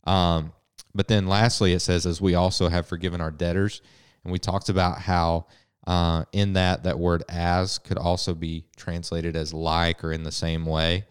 Um, 0.05 0.53
but 0.95 1.09
then 1.09 1.27
lastly, 1.27 1.73
it 1.73 1.81
says, 1.81 2.07
as 2.07 2.21
we 2.21 2.35
also 2.35 2.69
have 2.69 2.87
forgiven 2.87 3.21
our 3.21 3.31
debtors, 3.31 3.81
and 4.25 4.33
we 4.33 4.39
talked 4.39 4.69
about 4.69 4.99
how 4.99 5.47
uh, 5.87 6.25
in 6.33 6.53
that 6.55 6.85
that 6.85 6.99
word 6.99 7.25
as 7.29 7.79
could 7.79 7.99
also 7.99 8.35
be 8.35 8.65
translated 8.77 9.35
as 9.35 9.55
like 9.55 10.05
or 10.05 10.13
in 10.13 10.23
the 10.23 10.33
same 10.33 10.67
way. 10.67 11.07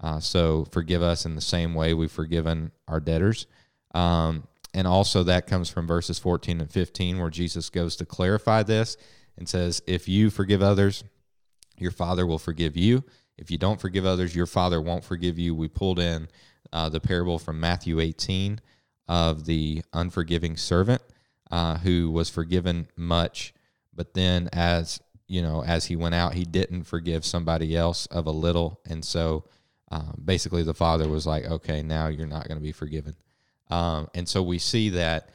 Uh, 0.00 0.20
so 0.20 0.66
forgive 0.70 1.02
us 1.02 1.24
in 1.24 1.34
the 1.34 1.40
same 1.40 1.74
way 1.74 1.94
we've 1.94 2.10
forgiven 2.10 2.72
our 2.88 3.00
debtors. 3.00 3.46
Um, 3.94 4.46
and 4.74 4.86
also 4.86 5.22
that 5.22 5.46
comes 5.46 5.70
from 5.70 5.86
verses 5.86 6.18
14 6.18 6.60
and 6.60 6.70
15, 6.70 7.20
where 7.20 7.30
Jesus 7.30 7.70
goes 7.70 7.94
to 7.96 8.04
clarify 8.04 8.62
this 8.64 8.96
and 9.38 9.48
says, 9.48 9.82
If 9.86 10.08
you 10.08 10.30
forgive 10.30 10.62
others, 10.62 11.04
your 11.78 11.92
Father 11.92 12.26
will 12.26 12.38
forgive 12.38 12.76
you. 12.76 13.04
If 13.38 13.50
you 13.50 13.58
don't 13.58 13.80
forgive 13.80 14.04
others, 14.04 14.34
your 14.34 14.46
Father 14.46 14.80
won't 14.80 15.04
forgive 15.04 15.38
you. 15.38 15.54
We 15.54 15.68
pulled 15.68 15.98
in 15.98 16.28
uh, 16.72 16.88
the 16.88 17.00
parable 17.00 17.38
from 17.38 17.60
Matthew 17.60 18.00
18 18.00 18.60
of 19.06 19.44
the 19.46 19.82
unforgiving 19.92 20.56
servant 20.56 21.02
uh, 21.50 21.78
who 21.78 22.10
was 22.10 22.30
forgiven 22.30 22.88
much, 22.96 23.54
but 23.94 24.14
then 24.14 24.48
as 24.52 25.00
you 25.26 25.40
know, 25.40 25.64
as 25.64 25.86
he 25.86 25.96
went 25.96 26.14
out, 26.14 26.34
he 26.34 26.44
didn't 26.44 26.84
forgive 26.84 27.24
somebody 27.24 27.76
else 27.76 28.06
of 28.06 28.26
a 28.26 28.30
little, 28.30 28.80
and 28.86 29.04
so 29.04 29.44
um, 29.94 30.20
basically, 30.24 30.64
the 30.64 30.74
father 30.74 31.08
was 31.08 31.24
like, 31.24 31.44
okay, 31.44 31.80
now 31.80 32.08
you're 32.08 32.26
not 32.26 32.48
going 32.48 32.58
to 32.58 32.62
be 32.62 32.72
forgiven. 32.72 33.14
Um, 33.70 34.08
and 34.12 34.28
so 34.28 34.42
we 34.42 34.58
see 34.58 34.90
that 34.90 35.28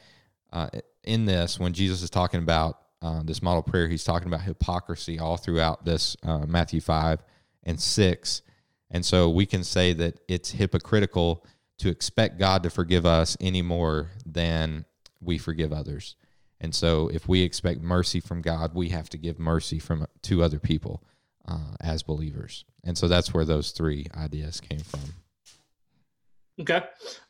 uh, 0.52 0.68
in 1.02 1.24
this, 1.24 1.58
when 1.58 1.72
Jesus 1.72 2.02
is 2.02 2.10
talking 2.10 2.40
about 2.40 2.78
uh, 3.00 3.22
this 3.24 3.42
model 3.42 3.62
prayer, 3.62 3.88
he's 3.88 4.04
talking 4.04 4.28
about 4.28 4.42
hypocrisy 4.42 5.18
all 5.18 5.38
throughout 5.38 5.86
this 5.86 6.14
uh, 6.22 6.40
Matthew 6.46 6.82
5 6.82 7.22
and 7.64 7.80
6. 7.80 8.42
And 8.90 9.04
so 9.04 9.30
we 9.30 9.46
can 9.46 9.64
say 9.64 9.94
that 9.94 10.20
it's 10.28 10.50
hypocritical 10.50 11.46
to 11.78 11.88
expect 11.88 12.38
God 12.38 12.62
to 12.64 12.70
forgive 12.70 13.06
us 13.06 13.38
any 13.40 13.62
more 13.62 14.10
than 14.26 14.84
we 15.20 15.38
forgive 15.38 15.72
others. 15.72 16.16
And 16.60 16.74
so 16.74 17.08
if 17.08 17.26
we 17.26 17.42
expect 17.42 17.80
mercy 17.80 18.20
from 18.20 18.42
God, 18.42 18.74
we 18.74 18.90
have 18.90 19.08
to 19.10 19.18
give 19.18 19.38
mercy 19.38 19.78
from 19.78 20.06
to 20.22 20.42
other 20.42 20.58
people 20.58 21.02
uh, 21.48 21.74
as 21.80 22.02
believers. 22.02 22.64
And 22.84 22.96
so 22.96 23.08
that's 23.08 23.32
where 23.32 23.44
those 23.44 23.70
three 23.72 24.06
ideas 24.14 24.60
came 24.60 24.80
from. 24.80 25.00
Okay. 26.60 26.82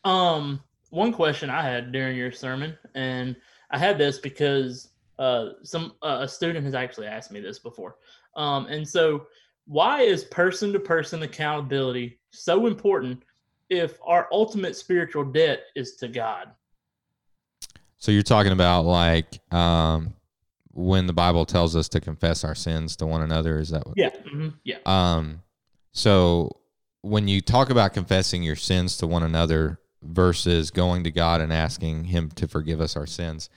Um, 0.04 0.60
one 0.90 1.12
question 1.12 1.50
I 1.50 1.62
had 1.62 1.92
during 1.92 2.16
your 2.16 2.32
sermon, 2.32 2.76
and 2.94 3.36
I 3.70 3.78
had 3.78 3.96
this 3.96 4.18
because 4.18 4.88
uh, 5.18 5.50
some 5.62 5.92
uh, 6.02 6.18
a 6.22 6.28
student 6.28 6.64
has 6.64 6.74
actually 6.74 7.06
asked 7.06 7.30
me 7.30 7.40
this 7.40 7.58
before. 7.58 7.96
Um, 8.36 8.66
and 8.66 8.86
so, 8.86 9.26
why 9.66 10.00
is 10.00 10.24
person 10.24 10.72
to 10.72 10.80
person 10.80 11.22
accountability 11.22 12.18
so 12.32 12.66
important 12.66 13.22
if 13.68 13.98
our 14.04 14.26
ultimate 14.32 14.74
spiritual 14.74 15.24
debt 15.24 15.60
is 15.76 15.94
to 15.96 16.08
God? 16.08 16.50
So 18.00 18.12
you're 18.12 18.22
talking 18.22 18.52
about 18.52 18.86
like 18.86 19.40
um, 19.52 20.14
when 20.72 21.06
the 21.06 21.12
Bible 21.12 21.44
tells 21.44 21.76
us 21.76 21.88
to 21.90 22.00
confess 22.00 22.44
our 22.44 22.54
sins 22.54 22.96
to 22.96 23.06
one 23.06 23.20
another. 23.20 23.58
Is 23.60 23.68
that 23.70 23.86
what? 23.86 23.96
Yeah. 23.96 24.08
Mm-hmm. 24.08 24.48
Yeah. 24.64 24.78
Um, 24.86 25.42
so 25.92 26.56
when 27.02 27.28
you 27.28 27.42
talk 27.42 27.68
about 27.68 27.92
confessing 27.92 28.42
your 28.42 28.56
sins 28.56 28.96
to 28.98 29.06
one 29.06 29.22
another 29.22 29.80
versus 30.02 30.70
going 30.70 31.04
to 31.04 31.10
God 31.10 31.42
and 31.42 31.52
asking 31.52 32.04
Him 32.04 32.30
to 32.36 32.48
forgive 32.48 32.80
us 32.80 32.96
our 32.96 33.06
sins, 33.06 33.50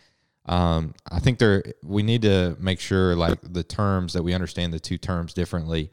um, 0.45 0.93
I 1.09 1.21
think 1.21 1.39
there 1.39 1.63
we 1.81 2.03
need 2.03 2.23
to 2.23 2.57
make 2.59 2.81
sure 2.81 3.15
like 3.15 3.39
the 3.41 3.63
terms 3.63 4.11
that 4.11 4.23
we 4.23 4.33
understand 4.33 4.73
the 4.73 4.79
two 4.79 4.97
terms 4.97 5.33
differently. 5.33 5.89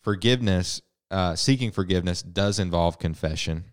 Forgiveness, 0.00 0.80
uh, 1.10 1.36
seeking 1.36 1.70
forgiveness, 1.70 2.22
does 2.22 2.58
involve 2.58 2.98
confession, 2.98 3.66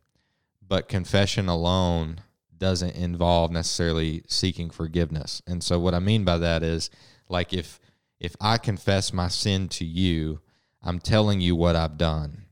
but 0.68 0.90
confession 0.90 1.48
alone 1.48 2.20
doesn't 2.60 2.96
involve 2.96 3.52
necessarily 3.52 4.24
seeking 4.28 4.70
forgiveness. 4.70 5.42
And 5.48 5.64
so 5.64 5.80
what 5.80 5.94
I 5.94 6.00
mean 6.00 6.24
by 6.24 6.38
that 6.38 6.64
is 6.64 6.90
like 7.28 7.54
if 7.54 7.80
if 8.20 8.36
I 8.42 8.58
confess 8.58 9.14
my 9.14 9.30
sin 9.30 9.70
to 9.70 9.86
you, 9.86 10.42
I'm 10.84 11.00
telling 11.00 11.40
you 11.40 11.56
what 11.56 11.76
I've 11.76 11.98
done. 11.98 12.46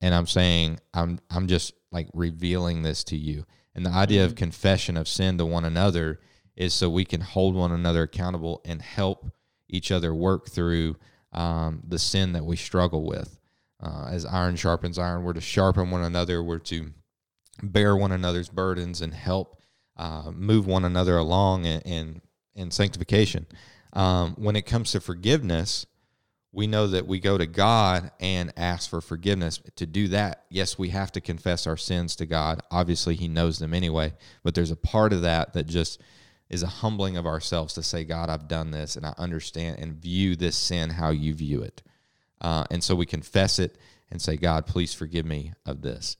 And 0.00 0.14
I'm 0.14 0.26
saying 0.26 0.80
I'm 0.92 1.20
I'm 1.30 1.46
just 1.46 1.72
like 1.90 2.08
revealing 2.14 2.82
this 2.82 3.04
to 3.04 3.16
you. 3.16 3.44
And 3.74 3.86
the 3.86 3.90
idea 3.90 4.22
mm-hmm. 4.22 4.32
of 4.32 4.36
confession 4.36 4.96
of 4.96 5.08
sin 5.08 5.38
to 5.38 5.46
one 5.46 5.64
another 5.64 6.20
is 6.56 6.74
so 6.74 6.90
we 6.90 7.04
can 7.04 7.20
hold 7.20 7.54
one 7.54 7.70
another 7.70 8.02
accountable 8.02 8.60
and 8.64 8.82
help 8.82 9.30
each 9.68 9.92
other 9.92 10.12
work 10.12 10.48
through 10.48 10.96
um, 11.32 11.82
the 11.86 11.98
sin 11.98 12.32
that 12.32 12.44
we 12.44 12.56
struggle 12.56 13.04
with. 13.04 13.38
Uh, 13.80 14.08
as 14.10 14.26
iron 14.26 14.56
sharpens 14.56 14.98
iron, 14.98 15.22
we're 15.22 15.32
to 15.32 15.40
sharpen 15.40 15.90
one 15.90 16.02
another. 16.02 16.42
We're 16.42 16.58
to 16.58 16.90
bear 17.62 17.96
one 17.96 18.12
another's 18.12 18.48
burdens 18.48 19.00
and 19.00 19.14
help 19.14 19.60
uh, 19.96 20.30
move 20.32 20.66
one 20.66 20.84
another 20.84 21.16
along 21.16 21.64
in, 21.64 21.80
in, 21.82 22.22
in 22.54 22.70
sanctification. 22.70 23.46
Um, 23.92 24.34
when 24.36 24.56
it 24.56 24.62
comes 24.66 24.92
to 24.92 25.00
forgiveness, 25.00 25.86
we 26.52 26.66
know 26.66 26.86
that 26.86 27.06
we 27.06 27.20
go 27.20 27.36
to 27.36 27.46
God 27.46 28.10
and 28.20 28.52
ask 28.56 28.88
for 28.88 29.00
forgiveness. 29.00 29.60
To 29.76 29.86
do 29.86 30.08
that, 30.08 30.44
yes, 30.50 30.78
we 30.78 30.90
have 30.90 31.12
to 31.12 31.20
confess 31.20 31.66
our 31.66 31.76
sins 31.76 32.16
to 32.16 32.26
God. 32.26 32.62
Obviously, 32.70 33.16
He 33.16 33.28
knows 33.28 33.58
them 33.58 33.74
anyway, 33.74 34.14
but 34.42 34.54
there's 34.54 34.70
a 34.70 34.76
part 34.76 35.12
of 35.12 35.22
that 35.22 35.52
that 35.52 35.66
just 35.66 36.00
is 36.48 36.62
a 36.62 36.66
humbling 36.66 37.16
of 37.16 37.26
ourselves 37.26 37.74
to 37.74 37.82
say, 37.82 38.04
God, 38.04 38.30
I've 38.30 38.48
done 38.48 38.70
this 38.70 38.96
and 38.96 39.04
I 39.04 39.12
understand 39.18 39.78
and 39.78 39.94
view 39.94 40.34
this 40.34 40.56
sin 40.56 40.90
how 40.90 41.10
you 41.10 41.34
view 41.34 41.62
it. 41.62 41.82
Uh, 42.40 42.64
and 42.70 42.82
so 42.82 42.94
we 42.94 43.04
confess 43.04 43.58
it 43.58 43.76
and 44.10 44.22
say, 44.22 44.36
God, 44.36 44.66
please 44.66 44.94
forgive 44.94 45.26
me 45.26 45.52
of 45.66 45.82
this 45.82 46.16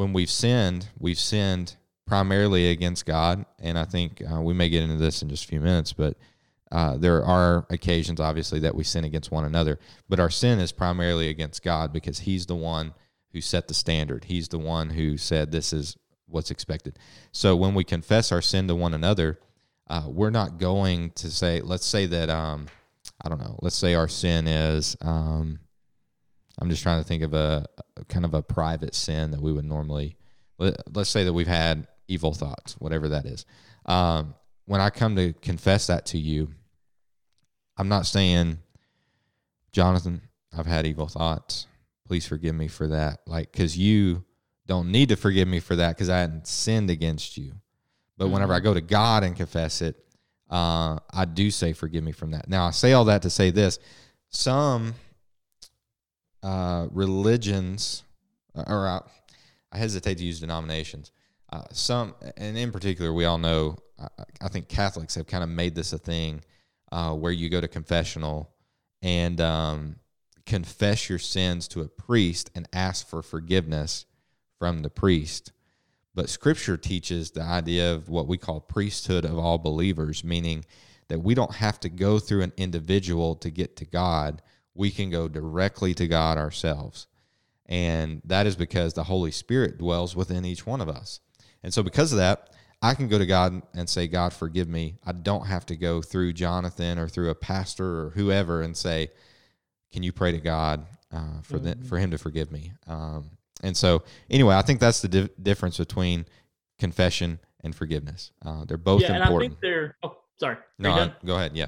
when 0.00 0.14
we've 0.14 0.30
sinned, 0.30 0.88
we've 0.98 1.18
sinned 1.18 1.76
primarily 2.06 2.70
against 2.70 3.04
God. 3.04 3.44
And 3.58 3.78
I 3.78 3.84
think 3.84 4.22
uh, 4.32 4.40
we 4.40 4.54
may 4.54 4.70
get 4.70 4.82
into 4.82 4.96
this 4.96 5.20
in 5.20 5.28
just 5.28 5.44
a 5.44 5.48
few 5.48 5.60
minutes, 5.60 5.92
but 5.92 6.16
uh, 6.72 6.96
there 6.96 7.22
are 7.22 7.66
occasions, 7.68 8.18
obviously, 8.18 8.60
that 8.60 8.74
we 8.74 8.82
sin 8.82 9.04
against 9.04 9.30
one 9.30 9.44
another, 9.44 9.78
but 10.08 10.18
our 10.18 10.30
sin 10.30 10.58
is 10.58 10.72
primarily 10.72 11.28
against 11.28 11.62
God 11.62 11.92
because 11.92 12.20
He's 12.20 12.46
the 12.46 12.56
one 12.56 12.94
who 13.34 13.42
set 13.42 13.68
the 13.68 13.74
standard. 13.74 14.24
He's 14.24 14.48
the 14.48 14.58
one 14.58 14.88
who 14.88 15.18
said 15.18 15.52
this 15.52 15.74
is 15.74 15.98
what's 16.26 16.50
expected. 16.50 16.98
So 17.32 17.54
when 17.54 17.74
we 17.74 17.84
confess 17.84 18.32
our 18.32 18.40
sin 18.40 18.68
to 18.68 18.74
one 18.74 18.94
another, 18.94 19.38
uh, 19.90 20.04
we're 20.06 20.30
not 20.30 20.56
going 20.56 21.10
to 21.16 21.30
say, 21.30 21.60
let's 21.60 21.84
say 21.84 22.06
that, 22.06 22.30
um, 22.30 22.68
I 23.22 23.28
don't 23.28 23.40
know, 23.40 23.58
let's 23.60 23.76
say 23.76 23.94
our 23.94 24.08
sin 24.08 24.46
is, 24.46 24.96
um, 25.02 25.58
I'm 26.58 26.68
just 26.68 26.82
trying 26.82 27.00
to 27.00 27.06
think 27.06 27.22
of 27.22 27.34
a, 27.34 27.66
a, 27.96 28.04
kind 28.06 28.24
of 28.24 28.34
a 28.34 28.42
private 28.42 28.94
sin 28.94 29.30
that 29.30 29.40
we 29.40 29.52
would 29.52 29.64
normally, 29.64 30.16
let, 30.58 30.76
us 30.96 31.08
say 31.08 31.24
that 31.24 31.32
we've 31.32 31.46
had 31.46 31.86
evil 32.08 32.34
thoughts, 32.34 32.74
whatever 32.74 33.08
that 33.10 33.26
is. 33.26 33.46
Um, 33.86 34.34
when 34.66 34.80
I 34.80 34.90
come 34.90 35.16
to 35.16 35.32
confess 35.32 35.86
that 35.86 36.06
to 36.06 36.18
you, 36.18 36.48
I'm 37.76 37.88
not 37.88 38.06
saying, 38.06 38.58
Jonathan, 39.72 40.22
I've 40.56 40.66
had 40.66 40.86
evil 40.86 41.06
thoughts. 41.06 41.66
Please 42.06 42.26
forgive 42.26 42.54
me 42.54 42.68
for 42.68 42.88
that. 42.88 43.20
Like, 43.26 43.52
because 43.52 43.78
you 43.78 44.24
don't 44.66 44.90
need 44.90 45.08
to 45.08 45.16
forgive 45.16 45.48
me 45.48 45.60
for 45.60 45.76
that 45.76 45.96
because 45.96 46.10
I 46.10 46.18
hadn't 46.18 46.46
sinned 46.46 46.90
against 46.90 47.36
you. 47.36 47.54
But 48.18 48.24
mm-hmm. 48.24 48.34
whenever 48.34 48.52
I 48.52 48.60
go 48.60 48.74
to 48.74 48.80
God 48.80 49.24
and 49.24 49.34
confess 49.34 49.80
it, 49.80 49.96
uh, 50.50 50.98
I 51.12 51.24
do 51.24 51.50
say, 51.50 51.72
forgive 51.72 52.04
me 52.04 52.12
from 52.12 52.32
that. 52.32 52.48
Now, 52.48 52.66
I 52.66 52.70
say 52.72 52.92
all 52.92 53.04
that 53.06 53.22
to 53.22 53.30
say 53.30 53.50
this 53.50 53.78
some 54.28 54.94
uh, 56.42 56.88
religions, 56.90 58.04
or 58.54 58.86
I, 58.86 59.00
I, 59.72 59.78
hesitate 59.78 60.18
to 60.18 60.24
use 60.24 60.40
denominations, 60.40 61.12
uh, 61.52 61.64
some, 61.72 62.14
and 62.36 62.56
in 62.56 62.72
particular, 62.72 63.12
we 63.12 63.24
all 63.24 63.38
know, 63.38 63.76
I, 63.98 64.08
I 64.42 64.48
think 64.48 64.68
Catholics 64.68 65.14
have 65.16 65.26
kind 65.26 65.44
of 65.44 65.50
made 65.50 65.74
this 65.74 65.92
a 65.92 65.98
thing 65.98 66.42
uh, 66.92 67.14
where 67.14 67.32
you 67.32 67.48
go 67.48 67.60
to 67.60 67.68
confessional 67.68 68.50
and 69.02 69.40
um, 69.40 69.96
confess 70.46 71.08
your 71.08 71.18
sins 71.18 71.68
to 71.68 71.80
a 71.82 71.88
priest 71.88 72.50
and 72.54 72.68
ask 72.72 73.06
for 73.06 73.22
forgiveness 73.22 74.06
from 74.58 74.82
the 74.82 74.90
priest. 74.90 75.52
But 76.14 76.28
scripture 76.28 76.76
teaches 76.76 77.30
the 77.30 77.42
idea 77.42 77.94
of 77.94 78.08
what 78.08 78.26
we 78.26 78.36
call 78.36 78.60
priesthood 78.60 79.24
of 79.24 79.38
all 79.38 79.58
believers, 79.58 80.24
meaning 80.24 80.64
that 81.08 81.20
we 81.20 81.34
don't 81.34 81.54
have 81.54 81.80
to 81.80 81.88
go 81.88 82.18
through 82.18 82.42
an 82.42 82.52
individual 82.56 83.34
to 83.36 83.50
get 83.50 83.76
to 83.76 83.84
God. 83.84 84.42
We 84.80 84.90
can 84.90 85.10
go 85.10 85.28
directly 85.28 85.92
to 85.92 86.08
God 86.08 86.38
ourselves. 86.38 87.06
And 87.66 88.22
that 88.24 88.46
is 88.46 88.56
because 88.56 88.94
the 88.94 89.04
Holy 89.04 89.30
Spirit 89.30 89.76
dwells 89.76 90.16
within 90.16 90.46
each 90.46 90.64
one 90.64 90.80
of 90.80 90.88
us. 90.88 91.20
And 91.62 91.74
so, 91.74 91.82
because 91.82 92.12
of 92.12 92.18
that, 92.18 92.54
I 92.80 92.94
can 92.94 93.06
go 93.06 93.18
to 93.18 93.26
God 93.26 93.60
and 93.74 93.86
say, 93.90 94.08
God, 94.08 94.32
forgive 94.32 94.68
me. 94.68 94.96
I 95.04 95.12
don't 95.12 95.46
have 95.46 95.66
to 95.66 95.76
go 95.76 96.00
through 96.00 96.32
Jonathan 96.32 96.98
or 96.98 97.08
through 97.08 97.28
a 97.28 97.34
pastor 97.34 98.06
or 98.06 98.10
whoever 98.14 98.62
and 98.62 98.74
say, 98.74 99.10
Can 99.92 100.02
you 100.02 100.12
pray 100.12 100.32
to 100.32 100.40
God 100.40 100.86
uh, 101.12 101.42
for, 101.42 101.58
mm-hmm. 101.58 101.82
the, 101.82 101.86
for 101.86 101.98
him 101.98 102.10
to 102.12 102.16
forgive 102.16 102.50
me? 102.50 102.72
Um, 102.86 103.32
and 103.62 103.76
so, 103.76 104.02
anyway, 104.30 104.54
I 104.54 104.62
think 104.62 104.80
that's 104.80 105.02
the 105.02 105.08
di- 105.08 105.28
difference 105.42 105.76
between 105.76 106.24
confession 106.78 107.38
and 107.62 107.76
forgiveness. 107.76 108.32
Uh, 108.42 108.64
they're 108.64 108.78
both 108.78 109.02
yeah, 109.02 109.18
important. 109.18 109.28
and 109.28 109.36
I 109.36 109.48
think 109.48 109.60
they're. 109.60 109.96
Oh, 110.02 110.16
sorry. 110.38 110.56
No, 110.78 110.92
I, 110.92 111.12
go 111.22 111.34
ahead. 111.34 111.54
Yeah. 111.54 111.66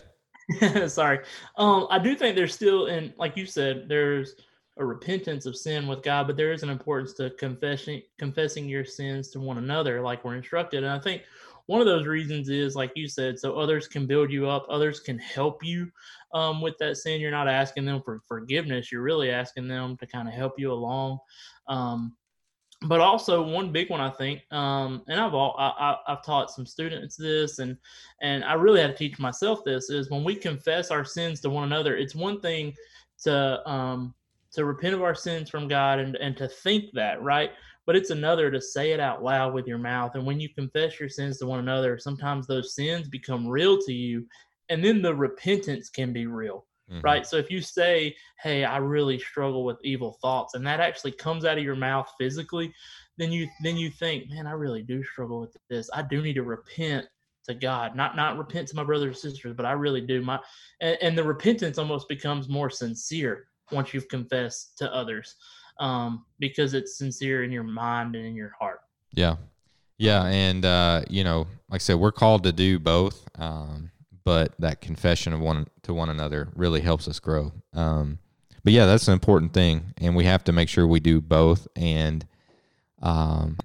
sorry. 0.86 1.20
Um, 1.56 1.86
I 1.90 1.98
do 1.98 2.14
think 2.14 2.36
there's 2.36 2.54
still, 2.54 2.86
in 2.86 3.12
like 3.16 3.36
you 3.36 3.46
said, 3.46 3.88
there's 3.88 4.34
a 4.78 4.84
repentance 4.84 5.46
of 5.46 5.56
sin 5.56 5.86
with 5.86 6.02
God, 6.02 6.26
but 6.26 6.36
there 6.36 6.52
is 6.52 6.62
an 6.62 6.70
importance 6.70 7.12
to 7.14 7.30
confessing 7.30 8.02
confessing 8.18 8.68
your 8.68 8.84
sins 8.84 9.28
to 9.30 9.40
one 9.40 9.58
another, 9.58 10.00
like 10.00 10.24
we're 10.24 10.36
instructed. 10.36 10.82
And 10.82 10.92
I 10.92 10.98
think 10.98 11.22
one 11.66 11.80
of 11.80 11.86
those 11.86 12.06
reasons 12.06 12.48
is, 12.48 12.74
like 12.74 12.92
you 12.96 13.06
said, 13.06 13.38
so 13.38 13.54
others 13.54 13.86
can 13.86 14.06
build 14.06 14.32
you 14.32 14.48
up, 14.48 14.66
others 14.68 15.00
can 15.00 15.18
help 15.18 15.64
you 15.64 15.90
um, 16.34 16.60
with 16.60 16.76
that 16.78 16.96
sin. 16.96 17.20
You're 17.20 17.30
not 17.30 17.48
asking 17.48 17.84
them 17.84 18.02
for 18.02 18.20
forgiveness; 18.26 18.90
you're 18.90 19.02
really 19.02 19.30
asking 19.30 19.68
them 19.68 19.96
to 19.98 20.06
kind 20.06 20.26
of 20.26 20.34
help 20.34 20.58
you 20.58 20.72
along. 20.72 21.18
Um, 21.68 22.16
but 22.86 23.00
also 23.00 23.42
one 23.42 23.70
big 23.70 23.90
one 23.90 24.00
I 24.00 24.10
think, 24.10 24.42
um, 24.50 25.02
and 25.08 25.20
I've 25.20 25.34
all 25.34 25.54
I, 25.58 25.96
have 26.06 26.24
taught 26.24 26.50
some 26.50 26.66
students 26.66 27.16
this, 27.16 27.58
and 27.58 27.76
and 28.20 28.44
I 28.44 28.54
really 28.54 28.80
had 28.80 28.92
to 28.92 28.96
teach 28.96 29.18
myself 29.18 29.64
this 29.64 29.90
is 29.90 30.10
when 30.10 30.24
we 30.24 30.34
confess 30.34 30.90
our 30.90 31.04
sins 31.04 31.40
to 31.40 31.50
one 31.50 31.64
another. 31.64 31.96
It's 31.96 32.14
one 32.14 32.40
thing 32.40 32.74
to 33.24 33.68
um, 33.68 34.14
to 34.52 34.64
repent 34.64 34.94
of 34.94 35.02
our 35.02 35.14
sins 35.14 35.48
from 35.48 35.68
God 35.68 35.98
and 35.98 36.16
and 36.16 36.36
to 36.36 36.48
think 36.48 36.86
that 36.94 37.22
right, 37.22 37.52
but 37.86 37.96
it's 37.96 38.10
another 38.10 38.50
to 38.50 38.60
say 38.60 38.92
it 38.92 39.00
out 39.00 39.22
loud 39.22 39.54
with 39.54 39.66
your 39.66 39.78
mouth. 39.78 40.14
And 40.14 40.26
when 40.26 40.40
you 40.40 40.48
confess 40.48 40.98
your 40.98 41.08
sins 41.08 41.38
to 41.38 41.46
one 41.46 41.60
another, 41.60 41.98
sometimes 41.98 42.46
those 42.46 42.74
sins 42.74 43.08
become 43.08 43.46
real 43.46 43.78
to 43.82 43.92
you, 43.92 44.26
and 44.68 44.84
then 44.84 45.02
the 45.02 45.14
repentance 45.14 45.88
can 45.88 46.12
be 46.12 46.26
real 46.26 46.66
mm-hmm. 46.90 47.00
right? 47.02 47.26
So 47.26 47.36
if 47.36 47.50
you 47.50 47.60
say, 47.60 48.14
"Hey, 48.40 48.64
I 48.64 48.78
really 48.78 49.18
struggle 49.18 49.64
with 49.64 49.78
evil 49.84 50.18
thoughts," 50.20 50.54
and 50.54 50.66
that 50.66 50.80
actually 50.80 51.12
comes 51.12 51.44
out 51.44 51.58
of 51.58 51.64
your 51.64 51.76
mouth 51.76 52.10
physically, 52.18 52.72
then 53.18 53.32
you 53.32 53.48
then 53.62 53.76
you 53.76 53.90
think, 53.90 54.30
"Man, 54.30 54.46
I 54.46 54.52
really 54.52 54.82
do 54.82 55.02
struggle 55.04 55.40
with 55.40 55.56
this. 55.68 55.90
I 55.92 56.02
do 56.02 56.22
need 56.22 56.34
to 56.34 56.42
repent 56.42 57.06
to 57.44 57.54
God, 57.54 57.96
not 57.96 58.16
not 58.16 58.38
repent 58.38 58.68
to 58.68 58.76
my 58.76 58.84
brothers 58.84 59.24
and 59.24 59.32
sisters, 59.32 59.54
but 59.56 59.66
I 59.66 59.72
really 59.72 60.00
do." 60.00 60.22
My 60.22 60.40
and, 60.80 60.98
and 61.02 61.18
the 61.18 61.24
repentance 61.24 61.78
almost 61.78 62.08
becomes 62.08 62.48
more 62.48 62.70
sincere 62.70 63.46
once 63.70 63.94
you've 63.94 64.08
confessed 64.08 64.76
to 64.78 64.92
others, 64.92 65.36
um, 65.80 66.24
because 66.38 66.74
it's 66.74 66.98
sincere 66.98 67.44
in 67.44 67.52
your 67.52 67.64
mind 67.64 68.16
and 68.16 68.26
in 68.26 68.34
your 68.34 68.52
heart. 68.58 68.80
Yeah, 69.12 69.36
yeah, 69.98 70.24
and 70.24 70.64
uh, 70.64 71.02
you 71.08 71.22
know, 71.22 71.46
like 71.68 71.76
I 71.76 71.78
said, 71.78 71.94
we're 71.94 72.10
called 72.10 72.42
to 72.42 72.52
do 72.52 72.80
both. 72.80 73.24
Um, 73.38 73.91
but 74.24 74.54
that 74.58 74.80
confession 74.80 75.32
of 75.32 75.40
one 75.40 75.66
to 75.82 75.94
one 75.94 76.08
another 76.08 76.48
really 76.54 76.80
helps 76.80 77.08
us 77.08 77.18
grow. 77.18 77.52
Um, 77.72 78.18
but 78.64 78.72
yeah, 78.72 78.86
that's 78.86 79.08
an 79.08 79.14
important 79.14 79.52
thing, 79.52 79.94
and 79.98 80.14
we 80.14 80.24
have 80.24 80.44
to 80.44 80.52
make 80.52 80.68
sure 80.68 80.86
we 80.86 81.00
do 81.00 81.20
both, 81.20 81.66
and 81.74 82.26
um, 83.00 83.58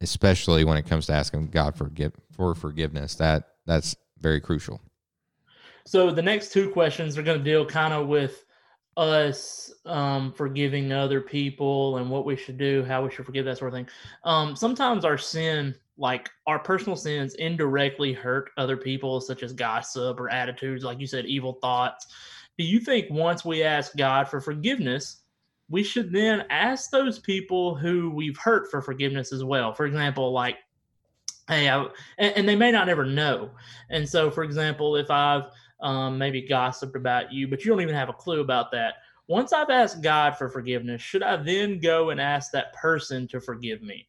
especially 0.00 0.64
when 0.64 0.76
it 0.76 0.86
comes 0.86 1.06
to 1.06 1.12
asking 1.12 1.48
God 1.48 1.76
for 1.76 1.88
give, 1.88 2.12
for 2.32 2.54
forgiveness, 2.54 3.14
that 3.16 3.48
that's 3.66 3.96
very 4.20 4.40
crucial. 4.40 4.80
So 5.86 6.10
the 6.10 6.22
next 6.22 6.52
two 6.52 6.68
questions 6.70 7.16
are 7.16 7.22
going 7.22 7.38
to 7.38 7.44
deal 7.44 7.64
kind 7.64 7.94
of 7.94 8.08
with 8.08 8.44
us 8.98 9.72
um, 9.86 10.32
forgiving 10.32 10.92
other 10.92 11.20
people 11.20 11.96
and 11.96 12.10
what 12.10 12.26
we 12.26 12.36
should 12.36 12.58
do, 12.58 12.84
how 12.84 13.04
we 13.04 13.10
should 13.10 13.24
forgive 13.24 13.46
that 13.46 13.56
sort 13.56 13.72
of 13.72 13.74
thing. 13.74 13.88
Um, 14.24 14.54
sometimes 14.54 15.04
our 15.04 15.16
sin 15.16 15.74
like 15.98 16.30
our 16.46 16.58
personal 16.58 16.96
sins 16.96 17.34
indirectly 17.34 18.12
hurt 18.12 18.50
other 18.56 18.76
people, 18.76 19.20
such 19.20 19.42
as 19.42 19.52
gossip 19.52 20.18
or 20.20 20.30
attitudes, 20.30 20.84
like 20.84 21.00
you 21.00 21.06
said, 21.06 21.26
evil 21.26 21.54
thoughts. 21.60 22.06
Do 22.56 22.64
you 22.64 22.80
think 22.80 23.10
once 23.10 23.44
we 23.44 23.62
ask 23.62 23.96
God 23.96 24.28
for 24.28 24.40
forgiveness, 24.40 25.22
we 25.68 25.82
should 25.82 26.12
then 26.12 26.44
ask 26.50 26.90
those 26.90 27.18
people 27.18 27.74
who 27.74 28.10
we've 28.10 28.38
hurt 28.38 28.70
for 28.70 28.80
forgiveness 28.80 29.32
as 29.32 29.44
well? 29.44 29.74
For 29.74 29.86
example, 29.86 30.32
like, 30.32 30.56
hey, 31.48 31.68
I, 31.68 31.82
and, 32.18 32.36
and, 32.36 32.48
they 32.48 32.56
may 32.56 32.70
not 32.70 32.88
ever 32.88 33.04
know. 33.04 33.50
And 33.90 34.08
so, 34.08 34.30
for 34.30 34.44
example, 34.44 34.96
if 34.96 35.10
I've 35.10 35.44
um, 35.80 36.18
maybe 36.18 36.46
gossiped 36.46 36.96
about 36.96 37.32
you, 37.32 37.48
but 37.48 37.64
you 37.64 37.70
don't 37.70 37.80
even 37.80 37.94
have 37.94 38.08
a 38.08 38.14
clue 38.14 38.40
about 38.40 38.70
that. 38.72 38.94
Once 39.28 39.52
I've 39.52 39.70
asked 39.70 40.02
God 40.02 40.36
for 40.36 40.48
forgiveness, 40.48 41.02
should 41.02 41.22
I 41.22 41.36
then 41.36 41.80
go 41.80 42.10
and 42.10 42.20
ask 42.20 42.50
that 42.52 42.72
person 42.72 43.28
to 43.28 43.40
forgive 43.40 43.82
me? 43.82 44.08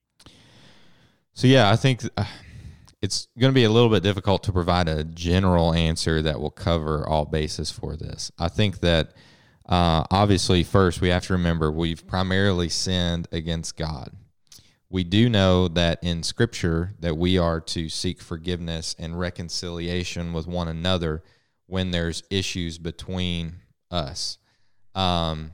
So 1.33 1.47
yeah, 1.47 1.69
I 1.69 1.75
think 1.75 2.03
uh, 2.17 2.25
it's 3.01 3.27
going 3.39 3.51
to 3.51 3.55
be 3.55 3.63
a 3.63 3.69
little 3.69 3.89
bit 3.89 4.03
difficult 4.03 4.43
to 4.43 4.51
provide 4.51 4.87
a 4.87 5.03
general 5.03 5.73
answer 5.73 6.21
that 6.21 6.39
will 6.39 6.51
cover 6.51 7.07
all 7.07 7.25
bases 7.25 7.71
for 7.71 7.95
this. 7.95 8.31
I 8.37 8.49
think 8.49 8.79
that 8.81 9.13
uh, 9.67 10.03
obviously, 10.11 10.63
first 10.63 10.99
we 10.99 11.09
have 11.09 11.25
to 11.27 11.33
remember 11.33 11.71
we've 11.71 12.05
primarily 12.07 12.69
sinned 12.69 13.27
against 13.31 13.77
God. 13.77 14.11
We 14.89 15.03
do 15.03 15.29
know 15.29 15.67
that 15.67 15.99
in 16.03 16.23
Scripture 16.23 16.95
that 16.99 17.15
we 17.15 17.37
are 17.37 17.61
to 17.61 17.87
seek 17.89 18.21
forgiveness 18.21 18.95
and 18.97 19.19
reconciliation 19.19 20.33
with 20.33 20.47
one 20.47 20.67
another 20.67 21.23
when 21.67 21.91
there's 21.91 22.23
issues 22.31 22.79
between 22.79 23.57
us. 23.91 24.39
Um, 24.95 25.53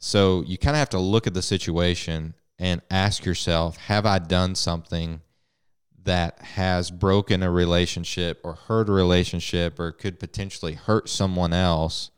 so 0.00 0.42
you 0.46 0.56
kind 0.56 0.74
of 0.74 0.78
have 0.78 0.88
to 0.90 0.98
look 0.98 1.26
at 1.26 1.34
the 1.34 1.42
situation 1.42 2.34
and 2.58 2.80
ask 2.90 3.24
yourself 3.24 3.76
have 3.76 4.06
I 4.06 4.18
done 4.18 4.54
something 4.54 5.20
that 6.04 6.40
has 6.40 6.90
broken 6.90 7.42
a 7.42 7.50
relationship 7.50 8.40
or 8.44 8.54
hurt 8.54 8.88
a 8.88 8.92
relationship 8.92 9.78
or 9.78 9.92
could 9.92 10.18
potentially 10.20 10.74
hurt 10.74 11.08
someone 11.08 11.52
else 11.52 12.10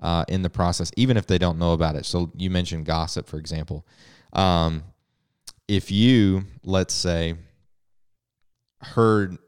uh, 0.00 0.24
in 0.28 0.42
the 0.42 0.50
process, 0.50 0.92
even 0.96 1.16
if 1.16 1.26
they 1.26 1.38
don't 1.38 1.58
know 1.58 1.72
about 1.72 1.96
it? 1.96 2.04
So 2.04 2.30
you 2.36 2.50
mentioned 2.50 2.84
gossip, 2.84 3.26
for 3.26 3.38
example. 3.38 3.86
Um, 4.34 4.84
if 5.66 5.90
you, 5.90 6.44
let's 6.62 6.94
say, 6.94 7.36
heard 8.82 9.38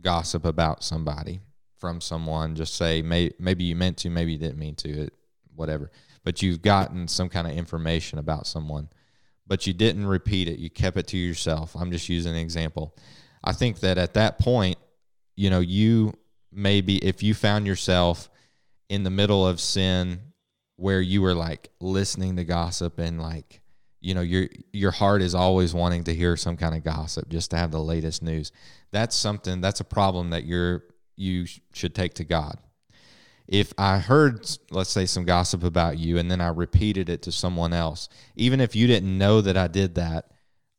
gossip 0.00 0.44
about 0.44 0.84
somebody 0.84 1.40
from 1.78 2.00
someone, 2.00 2.54
just 2.54 2.74
say 2.74 3.00
may, 3.00 3.30
maybe 3.38 3.64
you 3.64 3.74
meant 3.74 3.96
to, 3.98 4.10
maybe 4.10 4.32
you 4.32 4.38
didn't 4.38 4.58
mean 4.58 4.74
to, 4.76 5.04
it, 5.04 5.14
whatever, 5.54 5.90
but 6.22 6.42
you've 6.42 6.60
gotten 6.60 7.08
some 7.08 7.28
kind 7.28 7.46
of 7.46 7.54
information 7.54 8.18
about 8.18 8.46
someone 8.46 8.88
but 9.52 9.66
you 9.66 9.74
didn't 9.74 10.06
repeat 10.06 10.48
it. 10.48 10.58
You 10.58 10.70
kept 10.70 10.96
it 10.96 11.08
to 11.08 11.18
yourself. 11.18 11.76
I'm 11.78 11.92
just 11.92 12.08
using 12.08 12.32
an 12.32 12.38
example. 12.38 12.96
I 13.44 13.52
think 13.52 13.80
that 13.80 13.98
at 13.98 14.14
that 14.14 14.38
point, 14.38 14.78
you 15.36 15.50
know, 15.50 15.60
you 15.60 16.14
maybe 16.50 16.96
if 17.04 17.22
you 17.22 17.34
found 17.34 17.66
yourself 17.66 18.30
in 18.88 19.02
the 19.02 19.10
middle 19.10 19.46
of 19.46 19.60
sin 19.60 20.20
where 20.76 21.02
you 21.02 21.20
were 21.20 21.34
like 21.34 21.68
listening 21.80 22.36
to 22.36 22.44
gossip 22.44 22.98
and 22.98 23.20
like 23.20 23.60
you 24.00 24.14
know 24.14 24.22
your 24.22 24.48
your 24.72 24.90
heart 24.90 25.20
is 25.20 25.34
always 25.34 25.74
wanting 25.74 26.04
to 26.04 26.14
hear 26.14 26.34
some 26.34 26.56
kind 26.56 26.74
of 26.74 26.82
gossip 26.82 27.28
just 27.28 27.50
to 27.50 27.58
have 27.58 27.72
the 27.72 27.78
latest 27.78 28.22
news 28.22 28.52
that's 28.90 29.14
something 29.14 29.60
that's 29.60 29.80
a 29.80 29.84
problem 29.84 30.30
that 30.30 30.44
you're 30.44 30.82
you 31.14 31.44
should 31.74 31.94
take 31.94 32.14
to 32.14 32.24
god 32.24 32.56
if 33.52 33.72
i 33.78 33.98
heard 33.98 34.50
let's 34.70 34.90
say 34.90 35.06
some 35.06 35.24
gossip 35.24 35.62
about 35.62 35.98
you 35.98 36.18
and 36.18 36.30
then 36.30 36.40
i 36.40 36.48
repeated 36.48 37.08
it 37.08 37.22
to 37.22 37.30
someone 37.30 37.72
else 37.72 38.08
even 38.34 38.60
if 38.60 38.74
you 38.74 38.86
didn't 38.86 39.16
know 39.16 39.40
that 39.40 39.56
i 39.56 39.68
did 39.68 39.94
that 39.94 40.32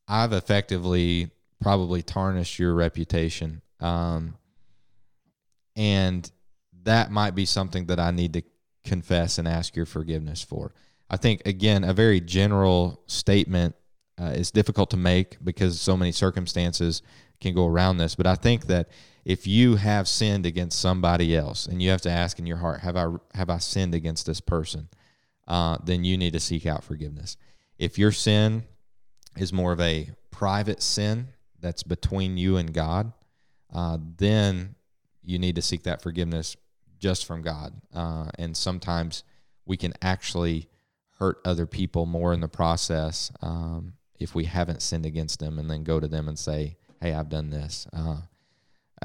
i've 0.07 0.33
effectively 0.33 1.29
probably 1.62 2.01
tarnished 2.01 2.59
your 2.59 2.73
reputation 2.73 3.62
um, 3.79 4.36
and 5.75 6.29
that 6.83 7.12
might 7.12 7.36
be 7.36 7.45
something 7.45 7.86
that 7.86 7.99
i 7.99 8.12
need 8.12 8.33
to 8.33 8.43
confess 8.83 9.38
and 9.38 9.47
ask 9.47 9.75
your 9.75 9.86
forgiveness 9.86 10.43
for. 10.43 10.73
I 11.09 11.17
think, 11.17 11.41
again, 11.45 11.83
a 11.83 11.93
very 11.93 12.19
general 12.19 13.01
statement 13.07 13.75
uh, 14.19 14.33
is 14.36 14.51
difficult 14.51 14.89
to 14.91 14.97
make 14.97 15.43
because 15.43 15.79
so 15.79 15.97
many 15.97 16.12
circumstances 16.12 17.01
can 17.39 17.53
go 17.53 17.67
around 17.67 17.97
this. 17.97 18.15
But 18.15 18.27
I 18.27 18.36
think 18.36 18.67
that 18.67 18.89
if 19.25 19.47
you 19.47 19.77
have 19.77 20.07
sinned 20.07 20.45
against 20.45 20.79
somebody 20.79 21.36
else 21.36 21.65
and 21.65 21.81
you 21.81 21.89
have 21.89 22.01
to 22.01 22.09
ask 22.09 22.39
in 22.39 22.45
your 22.45 22.57
heart, 22.57 22.81
have 22.81 22.97
I, 22.97 23.07
have 23.33 23.49
I 23.49 23.57
sinned 23.57 23.95
against 23.95 24.25
this 24.25 24.41
person? 24.41 24.89
Uh, 25.47 25.77
then 25.83 26.03
you 26.03 26.17
need 26.17 26.33
to 26.33 26.39
seek 26.39 26.65
out 26.65 26.83
forgiveness. 26.83 27.38
If 27.77 27.97
your 27.97 28.12
sin 28.12 28.63
is 29.38 29.53
more 29.53 29.71
of 29.71 29.79
a 29.79 30.09
private 30.31 30.81
sin 30.81 31.29
that's 31.59 31.83
between 31.83 32.38
you 32.38 32.57
and 32.57 32.73
God, 32.73 33.13
uh, 33.73 33.97
then 34.17 34.75
you 35.23 35.39
need 35.39 35.55
to 35.55 35.62
seek 35.62 35.83
that 35.83 36.01
forgiveness 36.01 36.57
just 36.99 37.25
from 37.25 37.41
God. 37.41 37.73
Uh, 37.93 38.29
and 38.38 38.55
sometimes 38.55 39.23
we 39.65 39.77
can 39.77 39.93
actually 40.01 40.67
hurt 41.19 41.39
other 41.45 41.65
people 41.65 42.05
more 42.05 42.33
in 42.33 42.41
the 42.41 42.47
process 42.47 43.31
um, 43.41 43.93
if 44.19 44.36
we 44.36 44.45
haven't 44.45 44.81
sinned 44.81 45.05
against 45.05 45.39
them 45.39 45.59
and 45.59 45.69
then 45.69 45.83
go 45.83 45.99
to 45.99 46.07
them 46.07 46.27
and 46.27 46.38
say, 46.38 46.75
Hey, 47.01 47.13
I've 47.13 47.29
done 47.29 47.49
this. 47.49 47.88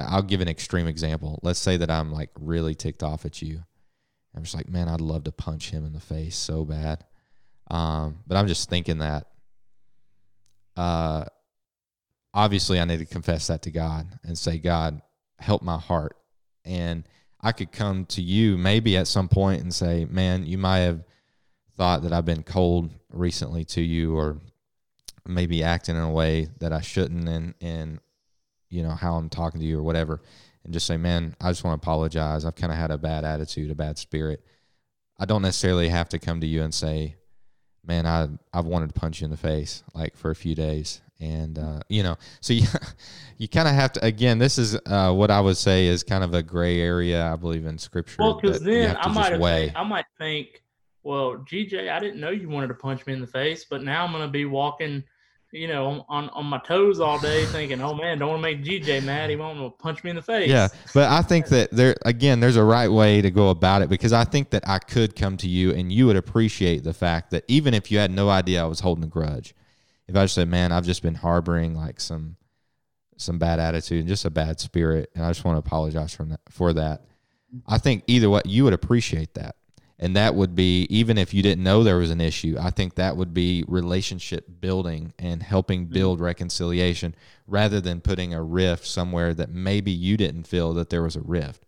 I'll 0.08 0.22
give 0.22 0.40
an 0.40 0.48
extreme 0.48 0.87
example. 0.87 1.40
Let's 1.42 1.58
say 1.58 1.76
that 1.76 1.90
I'm 1.90 2.12
like 2.12 2.30
really 2.38 2.74
ticked 2.74 3.02
off 3.02 3.24
at 3.24 3.42
you. 3.42 3.62
I'm 4.34 4.42
just 4.42 4.54
like, 4.54 4.68
man, 4.68 4.88
I'd 4.88 5.00
love 5.00 5.24
to 5.24 5.32
punch 5.32 5.70
him 5.70 5.84
in 5.84 5.92
the 5.92 6.00
face 6.00 6.37
so 6.37 6.64
bad. 6.64 7.04
Um, 7.70 8.18
but 8.26 8.37
I'm 8.37 8.46
just 8.46 8.68
thinking 8.70 8.98
that 8.98 9.26
uh, 10.76 11.24
obviously 12.32 12.80
I 12.80 12.84
need 12.84 13.00
to 13.00 13.06
confess 13.06 13.48
that 13.48 13.62
to 13.62 13.70
God 13.70 14.06
and 14.22 14.38
say, 14.38 14.58
God, 14.58 15.02
help 15.38 15.62
my 15.62 15.78
heart. 15.78 16.16
And 16.64 17.04
I 17.40 17.52
could 17.52 17.72
come 17.72 18.06
to 18.06 18.22
you 18.22 18.56
maybe 18.56 18.96
at 18.96 19.08
some 19.08 19.28
point 19.28 19.62
and 19.62 19.74
say, 19.74 20.04
man, 20.04 20.46
you 20.46 20.58
might 20.58 20.78
have 20.78 21.04
thought 21.76 22.02
that 22.02 22.12
I've 22.12 22.24
been 22.24 22.42
cold 22.42 22.90
recently 23.11 23.64
to 23.66 23.80
you 23.80 24.16
or 24.16 24.38
maybe 25.26 25.62
acting 25.62 25.96
in 25.96 26.02
a 26.02 26.11
way 26.11 26.48
that 26.61 26.72
I 26.72 26.80
shouldn't 26.80 27.28
and 27.28 27.54
and 27.61 28.00
you 28.68 28.83
know 28.83 28.90
how 28.90 29.14
I'm 29.14 29.28
talking 29.28 29.61
to 29.61 29.66
you 29.66 29.78
or 29.78 29.83
whatever 29.83 30.20
and 30.64 30.72
just 30.72 30.87
say, 30.87 30.96
"Man, 30.96 31.35
I 31.40 31.50
just 31.50 31.64
want 31.64 31.81
to 31.81 31.85
apologize. 31.85 32.44
I've 32.44 32.57
kind 32.57 32.72
of 32.72 32.78
had 32.78 32.90
a 32.90 32.98
bad 32.98 33.24
attitude, 33.24 33.70
a 33.70 33.74
bad 33.74 33.98
spirit." 33.98 34.44
I 35.18 35.24
don't 35.24 35.42
necessarily 35.42 35.88
have 35.88 36.09
to 36.11 36.18
come 36.18 36.40
to 36.40 36.46
you 36.46 36.62
and 36.62 36.72
say, 36.72 37.16
"Man, 37.85 38.07
I 38.07 38.28
I've 38.52 38.66
wanted 38.66 38.94
to 38.94 39.00
punch 39.00 39.20
you 39.20 39.24
in 39.24 39.31
the 39.31 39.37
face 39.37 39.83
like 39.94 40.16
for 40.16 40.31
a 40.31 40.37
few 40.37 40.54
days." 40.54 41.00
and 41.20 41.59
uh, 41.59 41.81
you 41.88 42.02
know 42.02 42.16
so 42.40 42.52
you, 42.54 42.66
you 43.38 43.48
kind 43.48 43.68
of 43.68 43.74
have 43.74 43.92
to 43.92 44.04
again 44.04 44.38
this 44.38 44.59
is 44.59 44.78
uh, 44.87 45.12
what 45.12 45.31
i 45.31 45.40
would 45.40 45.57
say 45.57 45.87
is 45.87 46.02
kind 46.02 46.24
of 46.24 46.35
a 46.35 46.42
gray 46.42 46.81
area 46.81 47.26
i 47.33 47.37
believe 47.37 47.66
in 47.66 47.78
scripture 47.78 48.16
well 48.20 48.40
because 48.40 48.61
then 48.61 48.96
i 49.00 49.09
might 49.09 49.38
think, 49.38 49.72
i 49.76 49.83
might 49.83 50.07
think 50.16 50.62
well 51.02 51.37
gj 51.38 51.90
i 51.90 51.98
didn't 51.98 52.20
know 52.20 52.31
you 52.31 52.48
wanted 52.48 52.68
to 52.68 52.74
punch 52.74 53.04
me 53.07 53.12
in 53.12 53.20
the 53.20 53.26
face 53.26 53.64
but 53.64 53.83
now 53.83 54.04
i'm 54.04 54.12
going 54.12 54.22
to 54.22 54.31
be 54.31 54.44
walking 54.44 55.02
you 55.52 55.66
know 55.66 56.04
on, 56.08 56.28
on 56.30 56.44
my 56.46 56.58
toes 56.58 57.00
all 57.00 57.18
day 57.18 57.44
thinking 57.46 57.80
oh 57.80 57.94
man 57.94 58.18
don't 58.18 58.28
want 58.28 58.38
to 58.38 58.42
make 58.42 58.62
gj 58.62 59.02
mad 59.02 59.30
he 59.30 59.37
won't 59.37 59.78
punch 59.78 60.04
me 60.04 60.11
in 60.11 60.16
the 60.16 60.22
face 60.22 60.48
yeah 60.48 60.68
but 60.92 61.11
i 61.11 61.22
think 61.22 61.46
that 61.46 61.70
there 61.70 61.96
again 62.04 62.38
there's 62.38 62.56
a 62.56 62.62
right 62.62 62.88
way 62.88 63.22
to 63.22 63.30
go 63.30 63.48
about 63.48 63.80
it 63.80 63.88
because 63.88 64.12
i 64.12 64.24
think 64.24 64.50
that 64.50 64.62
i 64.68 64.78
could 64.78 65.16
come 65.16 65.37
to 65.37 65.48
you 65.48 65.72
and 65.72 65.90
you 65.90 66.06
would 66.06 66.16
appreciate 66.16 66.84
the 66.84 66.92
fact 66.92 67.30
that 67.30 67.44
even 67.48 67.72
if 67.72 67.90
you 67.90 67.98
had 67.98 68.11
no 68.11 68.28
idea 68.28 68.62
i 68.62 68.66
was 68.66 68.80
holding 68.80 69.04
a 69.04 69.08
grudge 69.08 69.54
if 70.08 70.16
I 70.16 70.24
just 70.24 70.34
said, 70.34 70.48
man, 70.48 70.72
I've 70.72 70.87
just 70.87 71.02
been 71.02 71.14
harboring 71.14 71.74
like 71.74 72.00
some 72.00 72.37
some 73.16 73.38
bad 73.38 73.58
attitude 73.58 74.00
and 74.00 74.08
just 74.08 74.24
a 74.24 74.30
bad 74.30 74.58
spirit, 74.58 75.11
and 75.14 75.24
I 75.24 75.30
just 75.30 75.44
want 75.44 75.56
to 75.56 75.58
apologize 75.58 76.14
from 76.14 76.30
that 76.30 76.40
for 76.48 76.72
that. 76.72 77.04
I 77.66 77.78
think 77.78 78.04
either 78.06 78.28
way, 78.30 78.40
you 78.44 78.64
would 78.64 78.72
appreciate 78.72 79.34
that, 79.34 79.56
and 79.98 80.14
that 80.16 80.34
would 80.34 80.54
be 80.54 80.87
even 80.90 81.18
if 81.18 81.34
you 81.34 81.42
didn't 81.42 81.64
know 81.64 81.82
there 81.82 81.98
was 81.98 82.11
an 82.11 82.20
issue. 82.20 82.56
I 82.61 82.70
think 82.70 82.94
that 82.94 83.16
would 83.16 83.34
be 83.34 83.64
relationship 83.66 84.46
building 84.61 85.12
and 85.18 85.42
helping 85.42 85.84
mm-hmm. 85.84 85.94
build 85.94 86.20
reconciliation 86.20 87.14
rather 87.46 87.80
than 87.80 88.00
putting 88.00 88.32
a 88.32 88.42
rift 88.42 88.87
somewhere 88.87 89.34
that 89.34 89.50
maybe 89.50 89.90
you 89.90 90.16
didn't 90.16 90.46
feel 90.46 90.74
that 90.74 90.90
there 90.90 91.02
was 91.02 91.16
a 91.16 91.20
rift. 91.20 91.64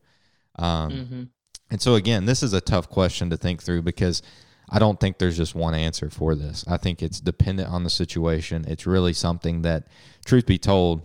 Um, 0.57 0.91
mm-hmm. 0.91 1.23
And 1.71 1.83
so 1.83 1.95
again, 1.95 2.27
this 2.27 2.43
is 2.43 2.53
a 2.53 2.61
tough 2.61 2.89
question 2.89 3.31
to 3.31 3.37
think 3.37 3.63
through 3.63 3.83
because 3.83 4.23
I 4.71 4.79
don't 4.79 5.01
think 5.01 5.19
there's 5.19 5.37
just 5.37 5.55
one 5.55 5.75
answer 5.75 6.11
for 6.11 6.35
this. 6.37 6.65
I 6.69 6.77
think 6.77 7.03
it's 7.03 7.21
dependent 7.21 7.69
on 7.69 7.83
the 7.83 7.91
situation. 7.91 8.65
It's 8.69 8.87
really 8.87 9.13
something 9.13 9.63
that, 9.63 9.89
truth 10.25 10.47
be 10.47 10.59
told, 10.59 11.03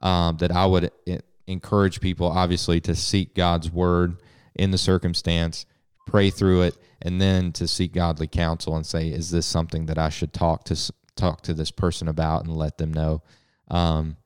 um, 0.00 0.38
that 0.38 0.50
I 0.50 0.64
would 0.64 0.90
encourage 1.46 2.00
people, 2.00 2.26
obviously, 2.26 2.80
to 2.82 2.94
seek 2.94 3.34
God's 3.34 3.70
word 3.70 4.16
in 4.54 4.70
the 4.70 4.78
circumstance, 4.78 5.66
pray 6.06 6.30
through 6.30 6.62
it, 6.62 6.76
and 7.02 7.20
then 7.20 7.52
to 7.52 7.66
seek 7.66 7.92
godly 7.92 8.26
counsel 8.26 8.76
and 8.76 8.86
say, 8.86 9.08
"Is 9.08 9.30
this 9.30 9.46
something 9.46 9.86
that 9.86 9.98
I 9.98 10.08
should 10.08 10.32
talk 10.32 10.64
to 10.64 10.92
talk 11.16 11.42
to 11.42 11.54
this 11.54 11.70
person 11.70 12.08
about 12.08 12.44
and 12.44 12.56
let 12.56 12.78
them 12.78 12.92
know?" 12.92 13.22
Um, 13.68 14.16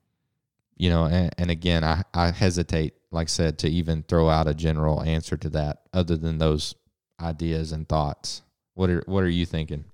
you 0.77 0.91
know, 0.91 1.05
and, 1.05 1.35
and 1.39 1.51
again, 1.51 1.85
I, 1.85 2.05
I 2.15 2.31
hesitate, 2.31 2.95
like 3.11 3.27
I 3.27 3.29
said, 3.29 3.59
to 3.59 3.69
even 3.69 4.05
throw 4.05 4.29
out 4.29 4.47
a 4.47 4.55
general 4.55 5.03
answer 5.03 5.37
to 5.37 5.51
that, 5.51 5.83
other 5.93 6.17
than 6.17 6.39
those 6.39 6.75
ideas 7.21 7.73
and 7.73 7.89
thoughts. 7.89 8.43
What 8.75 8.91
are 8.91 9.03
what 9.07 9.25
are 9.25 9.29
you 9.29 9.45
thinking? 9.45 9.85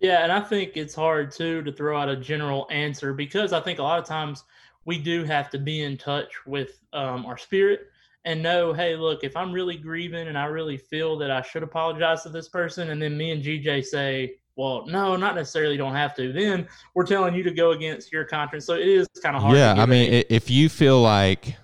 Yeah, 0.00 0.22
and 0.22 0.30
I 0.30 0.40
think 0.40 0.76
it's 0.76 0.94
hard 0.94 1.32
too 1.32 1.62
to 1.62 1.72
throw 1.72 1.98
out 1.98 2.08
a 2.08 2.16
general 2.16 2.68
answer 2.70 3.12
because 3.12 3.52
I 3.52 3.60
think 3.60 3.78
a 3.78 3.82
lot 3.82 3.98
of 3.98 4.04
times 4.04 4.44
we 4.84 4.98
do 4.98 5.24
have 5.24 5.50
to 5.50 5.58
be 5.58 5.82
in 5.82 5.96
touch 5.96 6.46
with 6.46 6.80
um, 6.92 7.26
our 7.26 7.36
spirit 7.36 7.88
and 8.28 8.42
know, 8.42 8.74
hey, 8.74 8.94
look, 8.94 9.24
if 9.24 9.34
I'm 9.34 9.52
really 9.52 9.78
grieving 9.78 10.28
and 10.28 10.36
I 10.36 10.44
really 10.44 10.76
feel 10.76 11.16
that 11.16 11.30
I 11.30 11.40
should 11.40 11.62
apologize 11.62 12.24
to 12.24 12.28
this 12.28 12.46
person, 12.46 12.90
and 12.90 13.00
then 13.00 13.16
me 13.16 13.30
and 13.30 13.42
GJ 13.42 13.86
say, 13.86 14.34
well, 14.54 14.84
no, 14.86 15.16
not 15.16 15.34
necessarily 15.34 15.78
don't 15.78 15.94
have 15.94 16.14
to. 16.16 16.30
Then 16.30 16.68
we're 16.94 17.06
telling 17.06 17.34
you 17.34 17.42
to 17.42 17.50
go 17.50 17.70
against 17.70 18.12
your 18.12 18.26
conscience. 18.26 18.66
So 18.66 18.74
it 18.74 18.86
is 18.86 19.08
kind 19.22 19.34
of 19.34 19.40
hard. 19.40 19.56
Yeah, 19.56 19.72
I 19.78 19.86
mean, 19.86 20.24
if 20.28 20.50
you 20.50 20.68
feel 20.68 21.00
like, 21.00 21.56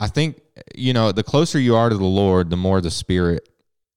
I 0.00 0.08
think 0.08 0.40
you 0.74 0.92
know, 0.92 1.12
the 1.12 1.22
closer 1.22 1.60
you 1.60 1.76
are 1.76 1.88
to 1.88 1.96
the 1.96 2.04
Lord, 2.04 2.50
the 2.50 2.56
more 2.56 2.80
the 2.80 2.90
Spirit 2.90 3.48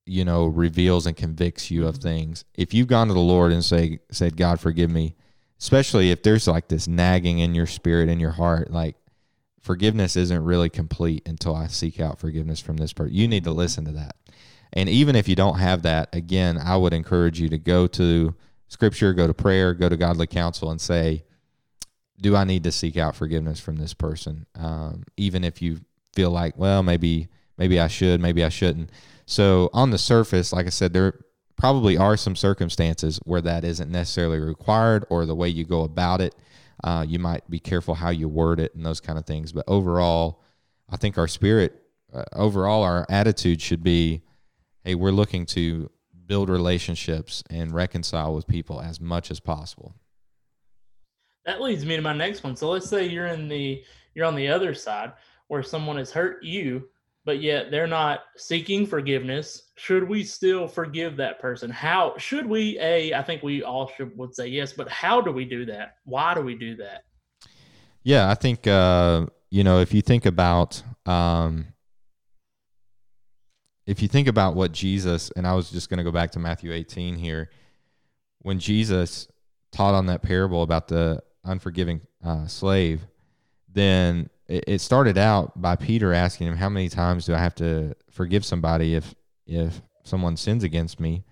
you 0.05 0.23
know 0.23 0.45
reveals 0.45 1.05
and 1.05 1.17
convicts 1.17 1.69
you 1.69 1.85
of 1.85 1.97
things 1.97 2.45
if 2.55 2.73
you've 2.73 2.87
gone 2.87 3.09
to 3.09 3.13
the 3.13 3.19
lord 3.19 3.51
and 3.51 3.65
say 3.65 3.99
said 4.09 4.37
god 4.37 4.57
forgive 4.57 4.89
me 4.89 5.13
especially 5.59 6.11
if 6.11 6.23
there's 6.23 6.47
like 6.47 6.69
this 6.69 6.87
nagging 6.87 7.39
in 7.39 7.53
your 7.53 7.65
spirit 7.65 8.07
in 8.07 8.17
your 8.17 8.31
heart 8.31 8.71
like 8.71 8.95
forgiveness 9.67 10.15
isn't 10.15 10.45
really 10.45 10.69
complete 10.69 11.27
until 11.27 11.53
i 11.53 11.67
seek 11.67 11.99
out 11.99 12.17
forgiveness 12.17 12.61
from 12.61 12.77
this 12.77 12.93
person. 12.93 13.13
You 13.13 13.27
need 13.27 13.43
to 13.43 13.51
listen 13.51 13.83
to 13.83 13.91
that. 13.91 14.15
And 14.71 14.87
even 14.87 15.13
if 15.17 15.27
you 15.27 15.35
don't 15.35 15.59
have 15.59 15.81
that 15.81 16.07
again 16.15 16.57
i 16.57 16.77
would 16.77 16.93
encourage 16.93 17.39
you 17.41 17.49
to 17.49 17.57
go 17.57 17.85
to 17.87 18.33
scripture 18.69 19.13
go 19.13 19.27
to 19.27 19.33
prayer 19.33 19.73
go 19.73 19.89
to 19.89 19.97
godly 19.97 20.25
counsel 20.25 20.71
and 20.71 20.79
say 20.79 21.23
do 22.21 22.33
i 22.33 22.45
need 22.45 22.63
to 22.63 22.71
seek 22.71 22.95
out 22.95 23.13
forgiveness 23.13 23.59
from 23.59 23.75
this 23.75 23.93
person? 23.93 24.45
Um, 24.55 25.03
even 25.17 25.43
if 25.43 25.61
you 25.61 25.81
feel 26.13 26.31
like 26.31 26.57
well 26.57 26.81
maybe 26.81 27.27
maybe 27.57 27.77
i 27.77 27.89
should 27.89 28.21
maybe 28.21 28.45
i 28.45 28.49
shouldn't. 28.49 28.89
So 29.25 29.69
on 29.73 29.91
the 29.91 29.97
surface, 29.97 30.53
like 30.53 30.65
I 30.65 30.69
said, 30.69 30.93
there 30.93 31.19
probably 31.57 31.97
are 31.97 32.15
some 32.15 32.37
circumstances 32.37 33.19
where 33.25 33.41
that 33.41 33.65
isn't 33.65 33.91
necessarily 33.91 34.39
required 34.39 35.05
or 35.09 35.25
the 35.25 35.35
way 35.35 35.49
you 35.49 35.65
go 35.65 35.81
about 35.81 36.21
it. 36.21 36.33
Uh, 36.83 37.05
you 37.07 37.19
might 37.19 37.49
be 37.49 37.59
careful 37.59 37.95
how 37.95 38.09
you 38.09 38.27
word 38.27 38.59
it 38.59 38.75
and 38.75 38.85
those 38.85 38.99
kind 38.99 39.17
of 39.17 39.25
things. 39.25 39.51
But 39.51 39.65
overall, 39.67 40.41
I 40.89 40.97
think 40.97 41.17
our 41.17 41.27
spirit, 41.27 41.81
uh, 42.13 42.23
overall, 42.33 42.83
our 42.83 43.05
attitude 43.09 43.61
should 43.61 43.83
be 43.83 44.21
hey, 44.83 44.95
we're 44.95 45.11
looking 45.11 45.45
to 45.45 45.91
build 46.27 46.49
relationships 46.49 47.43
and 47.49 47.73
reconcile 47.73 48.33
with 48.33 48.47
people 48.47 48.79
as 48.79 49.01
much 49.01 49.29
as 49.29 49.39
possible. 49.41 49.93
That 51.45 51.61
leads 51.61 51.85
me 51.85 51.97
to 51.97 52.01
my 52.01 52.13
next 52.13 52.43
one. 52.43 52.55
So 52.55 52.69
let's 52.69 52.89
say 52.89 53.05
you're 53.05 53.27
in 53.27 53.49
the 53.49 53.83
you're 54.13 54.25
on 54.25 54.35
the 54.35 54.47
other 54.47 54.73
side 54.73 55.11
where 55.47 55.63
someone 55.63 55.97
has 55.97 56.11
hurt 56.11 56.43
you 56.43 56.87
but 57.27 57.41
yet 57.41 57.69
they're 57.69 57.87
not 57.87 58.21
seeking 58.37 58.87
forgiveness. 58.87 59.63
Should 59.75 60.07
we 60.07 60.23
still 60.23 60.65
forgive 60.65 61.17
that 61.17 61.41
person? 61.41 61.69
How 61.69 62.15
should 62.17 62.45
we 62.47 62.79
a 62.79 63.13
i 63.13 63.21
think 63.21 63.43
we 63.43 63.63
all 63.63 63.91
should 63.95 64.17
would 64.17 64.33
say 64.33 64.47
yes 64.47 64.71
but 64.71 64.87
how 64.87 65.19
do 65.19 65.33
we 65.33 65.43
do 65.43 65.65
that? 65.65 65.97
Why 66.05 66.33
do 66.33 66.41
we 66.41 66.55
do 66.55 66.77
that? 66.77 67.03
Yeah 68.03 68.31
i 68.31 68.33
think 68.33 68.65
uh 68.65 69.25
you 69.49 69.65
know 69.65 69.81
if 69.81 69.93
you 69.93 70.01
think 70.01 70.25
about 70.25 70.81
um 71.05 71.67
if 73.85 74.01
you 74.01 74.07
think 74.07 74.27
about 74.27 74.55
what 74.55 74.73
Jesus, 74.73 75.31
and 75.37 75.47
I 75.47 75.53
was 75.53 75.71
just 75.71 75.89
going 75.89 75.99
to 75.99 76.03
go 76.03 76.11
back 76.11 76.31
to 76.31 76.39
Matthew 76.39 76.73
18 76.73 77.15
here, 77.15 77.49
when 78.39 78.59
Jesus 78.59 79.29
taught 79.71 79.95
on 79.95 80.07
that 80.07 80.21
parable 80.21 80.61
about 80.61 80.89
the 80.89 81.23
unforgiving 81.45 82.01
uh, 82.21 82.47
slave, 82.47 83.07
then 83.71 84.29
it, 84.47 84.63
it 84.67 84.81
started 84.81 85.17
out 85.17 85.61
by 85.61 85.75
Peter 85.75 86.13
asking 86.13 86.47
him, 86.47 86.57
"How 86.57 86.69
many 86.69 86.89
times 86.89 87.25
do 87.25 87.33
I 87.33 87.39
have 87.39 87.55
to 87.55 87.95
forgive 88.11 88.45
somebody 88.45 88.95
if 88.95 89.15
if 89.45 89.81
someone 90.03 90.37
sins 90.37 90.63
against 90.63 90.99
me?" 90.99 91.23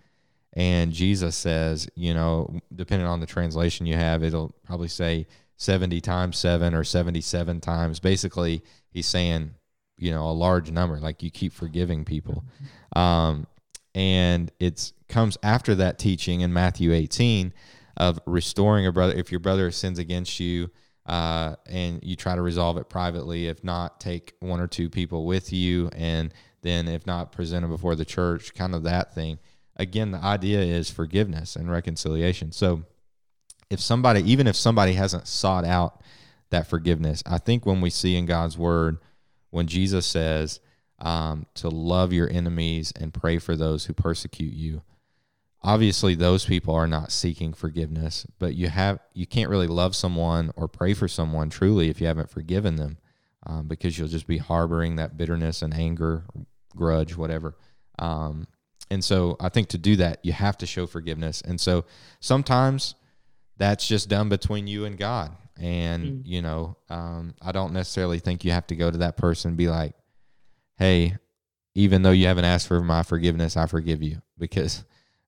And 0.56 0.94
Jesus 0.94 1.36
says, 1.36 1.90
you 1.96 2.14
know, 2.14 2.62
depending 2.74 3.08
on 3.08 3.20
the 3.20 3.26
translation 3.26 3.86
you 3.86 3.96
have, 3.96 4.24
it'll 4.24 4.56
probably 4.64 4.88
say 4.88 5.28
70 5.58 6.00
times 6.02 6.38
seven 6.38 6.74
or 6.74 6.86
77 6.86 7.60
times. 7.60 8.00
Basically, 8.00 8.64
he's 8.90 9.06
saying, 9.06 9.52
you 9.98 10.12
know, 10.12 10.30
a 10.30 10.32
large 10.32 10.72
number, 10.72 10.98
like 10.98 11.22
you 11.22 11.30
keep 11.30 11.54
forgiving 11.54 12.06
people. 12.06 12.44
Um, 12.96 13.46
and 13.94 14.54
it 14.58 14.94
comes 15.10 15.38
after 15.44 15.76
that 15.76 16.00
teaching 16.00 16.40
in 16.40 16.54
Matthew 16.54 16.94
18 16.94 17.52
of 17.98 18.20
restoring 18.26 18.88
a 18.88 18.92
brother. 18.94 19.14
If 19.14 19.32
your 19.32 19.42
brother 19.42 19.70
sins 19.70 20.00
against 20.00 20.40
you, 20.40 20.70
uh, 21.06 21.56
and 21.68 22.00
you 22.04 22.16
try 22.16 22.36
to 22.36 22.42
resolve 22.42 22.78
it 22.78 22.90
privately. 22.90 23.48
If 23.48 23.64
not, 23.64 24.00
take 24.00 24.34
one 24.40 24.60
or 24.60 24.68
two 24.68 24.90
people 24.90 25.26
with 25.26 25.54
you, 25.54 25.90
and 25.96 26.34
then 26.62 26.88
if 26.88 27.06
not, 27.06 27.32
present 27.32 27.62
them 27.62 27.72
before 27.72 27.96
the 27.96 28.06
church. 28.06 28.54
Kind 28.54 28.74
of 28.74 28.84
that 28.84 29.14
thing 29.14 29.40
again, 29.76 30.12
the 30.12 30.20
idea 30.20 30.60
is 30.60 30.90
forgiveness 30.90 31.56
and 31.56 31.70
reconciliation. 31.70 32.52
So 32.52 32.84
if 33.70 33.80
somebody, 33.80 34.30
even 34.32 34.48
if 34.48 34.56
somebody 34.56 34.94
hasn't 34.94 35.28
sought 35.28 35.66
out 35.66 36.02
that 36.50 36.68
forgiveness, 36.68 37.24
I 37.26 37.38
think 37.38 37.66
when 37.66 37.82
we 37.82 37.90
see 37.90 38.16
in 38.16 38.26
God's 38.26 38.58
word, 38.58 38.98
when 39.50 39.68
Jesus 39.68 40.06
says 40.06 40.60
um, 41.00 41.46
to 41.56 41.70
love 41.70 42.14
your 42.14 42.30
enemies 42.30 42.94
and 43.00 43.14
pray 43.14 43.38
for 43.38 43.56
those 43.56 43.86
who 43.86 43.94
persecute 43.94 44.54
you, 44.54 44.82
obviously 45.66 46.16
those 46.16 46.46
people 46.46 46.74
are 46.76 46.88
not 46.88 47.12
seeking 47.12 47.52
forgiveness, 47.52 48.26
but 48.40 48.56
you 48.56 48.70
have 48.70 49.00
you 49.14 49.26
can't 49.26 49.50
really 49.50 49.68
love 49.68 49.96
someone 49.96 50.52
or 50.56 50.68
pray 50.68 50.94
for 50.94 51.08
someone 51.08 51.50
truly 51.50 51.90
if 51.90 52.00
you 52.00 52.08
haven't 52.08 52.30
forgiven 52.30 52.76
them, 52.76 52.98
um, 53.46 53.68
because 53.68 53.98
you'll 53.98 54.08
just 54.08 54.28
be 54.28 54.38
harboring 54.38 54.96
that 54.96 55.18
bitterness 55.18 55.62
and 55.62 55.74
anger, 55.74 56.24
grudge, 56.76 57.18
whatever. 57.18 57.58
Um, 58.00 58.48
and 58.92 59.04
so 59.04 59.36
I 59.40 59.50
think 59.50 59.70
to 59.70 59.78
do 59.78 59.96
that, 59.98 60.20
you 60.24 60.32
have 60.34 60.58
to 60.60 60.68
show 60.68 60.86
forgiveness. 60.86 61.42
And 61.42 61.60
so 61.60 61.86
sometimes 62.20 62.96
that's 63.58 63.88
just 63.88 64.10
done 64.10 64.30
between 64.30 64.68
you 64.68 64.86
and 64.86 64.98
God. 64.98 65.36
And, 65.58 66.04
mm. 66.04 66.22
you 66.26 66.42
know, 66.42 66.78
um, 66.90 67.34
I 67.42 67.52
don't 67.52 67.74
necessarily 67.74 68.20
think 68.20 68.46
you 68.46 68.52
have 68.52 68.68
to 68.68 68.76
go 68.76 68.92
to 68.92 68.98
that 69.00 69.18
person 69.18 69.50
and 69.50 69.58
be 69.58 69.70
like, 69.70 69.96
hey, 70.78 71.18
even 71.74 72.04
though 72.04 72.12
you 72.12 72.28
haven't 72.28 72.46
asked 72.46 72.68
for 72.68 72.82
my 72.82 73.04
forgiveness, 73.04 73.58
I 73.58 73.66
forgive 73.66 74.04
you. 74.04 74.22
Because, 74.38 74.84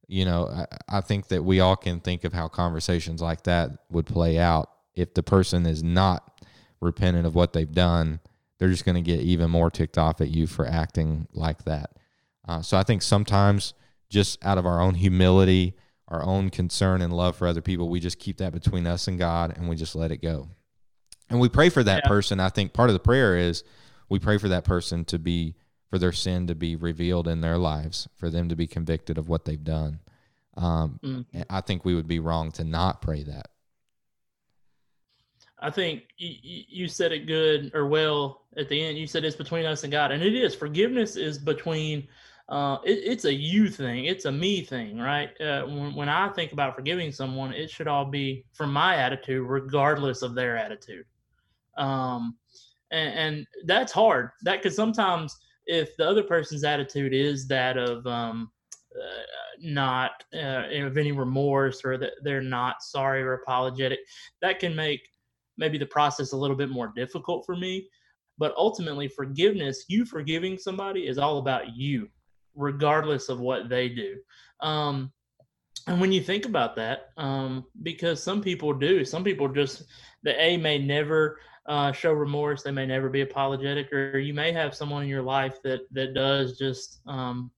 you 0.07 0.25
know, 0.25 0.47
I, 0.47 0.97
I 0.97 1.01
think 1.01 1.27
that 1.27 1.43
we 1.43 1.59
all 1.59 1.75
can 1.75 1.99
think 1.99 2.23
of 2.23 2.33
how 2.33 2.47
conversations 2.47 3.21
like 3.21 3.43
that 3.43 3.71
would 3.89 4.05
play 4.05 4.39
out. 4.39 4.69
If 4.95 5.13
the 5.13 5.23
person 5.23 5.65
is 5.65 5.83
not 5.83 6.41
repentant 6.81 7.25
of 7.25 7.35
what 7.35 7.53
they've 7.53 7.71
done, 7.71 8.19
they're 8.57 8.69
just 8.69 8.85
going 8.85 8.95
to 8.95 9.01
get 9.01 9.19
even 9.19 9.51
more 9.51 9.69
ticked 9.69 9.97
off 9.97 10.21
at 10.21 10.29
you 10.29 10.47
for 10.47 10.65
acting 10.65 11.27
like 11.33 11.63
that. 11.65 11.91
Uh, 12.47 12.61
so 12.61 12.77
I 12.77 12.83
think 12.83 13.01
sometimes 13.01 13.73
just 14.09 14.43
out 14.43 14.57
of 14.57 14.65
our 14.65 14.81
own 14.81 14.95
humility, 14.95 15.75
our 16.07 16.23
own 16.23 16.49
concern 16.49 17.01
and 17.01 17.11
love 17.13 17.35
for 17.35 17.47
other 17.47 17.61
people, 17.61 17.89
we 17.89 17.99
just 17.99 18.19
keep 18.19 18.37
that 18.37 18.53
between 18.53 18.87
us 18.87 19.07
and 19.07 19.19
God 19.19 19.55
and 19.55 19.67
we 19.67 19.75
just 19.75 19.95
let 19.95 20.11
it 20.11 20.21
go. 20.21 20.49
And 21.29 21.39
we 21.39 21.49
pray 21.49 21.69
for 21.69 21.83
that 21.83 22.03
yeah. 22.05 22.07
person. 22.07 22.39
I 22.39 22.49
think 22.49 22.73
part 22.73 22.89
of 22.89 22.93
the 22.93 22.99
prayer 22.99 23.37
is 23.37 23.63
we 24.09 24.19
pray 24.19 24.37
for 24.37 24.47
that 24.47 24.63
person 24.63 25.03
to 25.05 25.19
be, 25.19 25.55
for 25.89 25.97
their 25.97 26.11
sin 26.11 26.47
to 26.47 26.55
be 26.55 26.75
revealed 26.75 27.27
in 27.27 27.41
their 27.41 27.57
lives, 27.57 28.07
for 28.15 28.29
them 28.29 28.49
to 28.49 28.55
be 28.55 28.67
convicted 28.67 29.17
of 29.17 29.29
what 29.29 29.45
they've 29.45 29.63
done. 29.63 29.99
Um, 30.55 30.99
mm-hmm. 31.03 31.41
I 31.49 31.61
think 31.61 31.85
we 31.85 31.95
would 31.95 32.07
be 32.07 32.19
wrong 32.19 32.51
to 32.53 32.63
not 32.63 33.01
pray 33.01 33.23
that. 33.23 33.47
I 35.59 35.71
think 35.71 36.03
you, 36.17 36.63
you 36.67 36.87
said 36.87 37.11
it 37.11 37.25
good 37.25 37.71
or 37.73 37.87
well 37.87 38.43
at 38.57 38.69
the 38.69 38.83
end. 38.83 38.97
You 38.97 39.07
said 39.07 39.25
it's 39.25 39.35
between 39.35 39.65
us 39.65 39.83
and 39.83 39.91
God, 39.91 40.11
and 40.11 40.21
it 40.21 40.35
is. 40.35 40.53
Forgiveness 40.53 41.15
is 41.15 41.37
between 41.37 42.07
uh, 42.49 42.77
it, 42.85 42.99
it's 43.03 43.25
a 43.25 43.33
you 43.33 43.69
thing. 43.69 44.05
It's 44.05 44.25
a 44.25 44.31
me 44.31 44.61
thing, 44.61 44.99
right? 44.99 45.29
Uh, 45.41 45.63
when, 45.63 45.95
when 45.95 46.09
I 46.09 46.29
think 46.29 46.53
about 46.53 46.75
forgiving 46.75 47.11
someone, 47.11 47.53
it 47.53 47.69
should 47.69 47.87
all 47.87 48.05
be 48.05 48.45
from 48.53 48.71
my 48.71 48.95
attitude, 48.95 49.47
regardless 49.47 50.21
of 50.21 50.35
their 50.35 50.57
attitude. 50.57 51.05
Um, 51.77 52.37
and, 52.91 53.13
and 53.13 53.47
that's 53.65 53.91
hard. 53.91 54.31
That 54.43 54.61
could 54.61 54.73
sometimes, 54.73 55.37
if 55.67 55.95
the 55.97 56.07
other 56.07 56.23
person's 56.23 56.63
attitude 56.63 57.13
is 57.13 57.47
that 57.47 57.77
of 57.77 58.05
um, 58.07 58.51
uh, 58.95 59.23
not 59.59 60.23
uh, 60.33 60.63
of 60.73 60.97
any 60.97 61.11
remorse 61.11 61.83
or 61.85 61.97
that 61.97 62.13
they're 62.23 62.41
not 62.41 62.81
sorry 62.81 63.21
or 63.21 63.33
apologetic, 63.33 63.99
that 64.41 64.59
can 64.59 64.75
make 64.75 65.01
maybe 65.57 65.77
the 65.77 65.85
process 65.85 66.31
a 66.31 66.37
little 66.37 66.55
bit 66.55 66.69
more 66.69 66.91
difficult 66.95 67.45
for 67.45 67.55
me. 67.55 67.87
But 68.37 68.53
ultimately, 68.55 69.07
forgiveness, 69.07 69.85
you 69.87 70.05
forgiving 70.05 70.57
somebody, 70.57 71.07
is 71.07 71.17
all 71.17 71.39
about 71.39 71.75
you 71.75 72.09
regardless 72.55 73.29
of 73.29 73.39
what 73.39 73.69
they 73.69 73.87
do. 73.87 74.17
Um, 74.61 75.11
and 75.85 76.01
when 76.01 76.11
you 76.11 76.21
think 76.21 76.45
about 76.45 76.75
that, 76.75 77.09
um, 77.17 77.65
because 77.83 78.21
some 78.21 78.41
people 78.41 78.73
do, 78.73 79.05
some 79.05 79.23
people 79.23 79.47
just 79.47 79.83
the 80.23 80.39
A 80.41 80.57
may 80.57 80.77
never 80.77 81.39
uh, 81.67 81.91
show 81.91 82.13
remorse, 82.13 82.63
they 82.63 82.71
may 82.71 82.85
never 82.85 83.09
be 83.09 83.21
apologetic, 83.21 83.91
or 83.91 84.19
you 84.19 84.33
may 84.33 84.51
have 84.51 84.75
someone 84.75 85.03
in 85.03 85.09
your 85.09 85.21
life 85.21 85.61
that 85.63 85.81
that 85.91 86.13
does 86.13 86.57
just. 86.57 86.99
Um, 87.07 87.51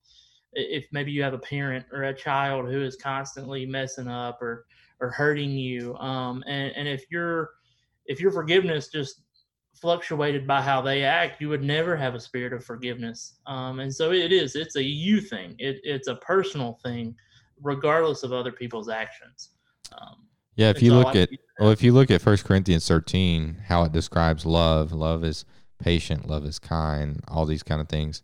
if 0.52 0.84
maybe 0.90 1.12
you 1.12 1.22
have 1.22 1.32
a 1.32 1.38
parent 1.38 1.86
or 1.92 2.02
a 2.02 2.14
child 2.14 2.68
who 2.68 2.82
is 2.82 2.96
constantly 2.96 3.64
messing 3.64 4.08
up 4.08 4.42
or 4.42 4.66
or 5.00 5.10
hurting 5.10 5.50
you, 5.50 5.96
um, 5.98 6.42
and 6.48 6.72
and 6.74 6.88
if 6.88 7.04
your 7.10 7.50
if 8.06 8.20
your 8.20 8.32
forgiveness 8.32 8.88
just 8.88 9.22
fluctuated 9.80 10.46
by 10.46 10.60
how 10.60 10.82
they 10.82 11.04
act, 11.04 11.40
you 11.40 11.48
would 11.48 11.62
never 11.62 11.96
have 11.96 12.14
a 12.14 12.20
spirit 12.20 12.52
of 12.52 12.64
forgiveness. 12.64 13.38
Um, 13.46 13.80
and 13.80 13.94
so 13.94 14.12
it 14.12 14.32
is. 14.32 14.56
It's 14.56 14.76
a 14.76 14.82
you 14.82 15.20
thing. 15.20 15.54
It, 15.58 15.80
it's 15.84 16.08
a 16.08 16.16
personal 16.16 16.78
thing, 16.82 17.14
regardless 17.62 18.22
of 18.22 18.32
other 18.32 18.52
people's 18.52 18.88
actions. 18.88 19.50
Um, 19.98 20.26
yeah, 20.56 20.70
if 20.70 20.82
you 20.82 20.94
look 20.94 21.16
at 21.16 21.30
well, 21.58 21.70
if 21.70 21.82
you 21.82 21.92
look 21.92 22.10
at 22.10 22.20
First 22.22 22.44
Corinthians 22.44 22.86
thirteen, 22.86 23.56
how 23.66 23.84
it 23.84 23.92
describes 23.92 24.46
love, 24.46 24.92
love 24.92 25.24
is 25.24 25.44
patient, 25.78 26.28
love 26.28 26.44
is 26.44 26.58
kind, 26.58 27.20
all 27.28 27.46
these 27.46 27.62
kind 27.62 27.80
of 27.80 27.88
things. 27.88 28.22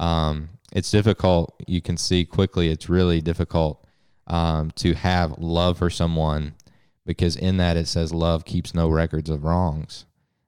Um, 0.00 0.50
it's 0.72 0.90
difficult. 0.90 1.54
You 1.66 1.80
can 1.80 1.96
see 1.96 2.24
quickly. 2.24 2.68
It's 2.68 2.88
really 2.88 3.20
difficult 3.20 3.86
um, 4.26 4.70
to 4.72 4.94
have 4.94 5.38
love 5.38 5.78
for 5.78 5.90
someone 5.90 6.54
because 7.06 7.36
in 7.36 7.58
that 7.58 7.76
it 7.76 7.86
says 7.86 8.12
love 8.12 8.44
keeps 8.44 8.74
no 8.74 8.88
records 8.88 9.30
of 9.30 9.44
wrongs. 9.44 10.06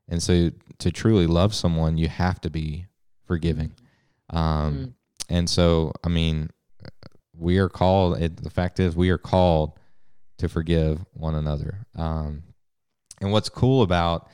And 0.08 0.22
so 0.22 0.50
to 0.78 0.90
truly 0.90 1.26
love 1.26 1.54
someone, 1.54 1.98
you 1.98 2.08
have 2.08 2.40
to 2.42 2.50
be 2.50 2.86
forgiving. 3.26 3.72
Um, 4.30 4.74
mm 4.74 4.92
And 5.28 5.50
so, 5.50 5.92
I 6.04 6.08
mean, 6.08 6.50
we 7.36 7.58
are 7.58 7.68
called, 7.68 8.22
it, 8.22 8.42
the 8.42 8.50
fact 8.50 8.80
is, 8.80 8.94
we 8.96 9.10
are 9.10 9.18
called 9.18 9.78
to 10.38 10.48
forgive 10.48 11.04
one 11.12 11.34
another. 11.34 11.86
Um, 11.94 12.42
and 13.20 13.32
what's 13.32 13.48
cool 13.48 13.82
about 13.82 14.28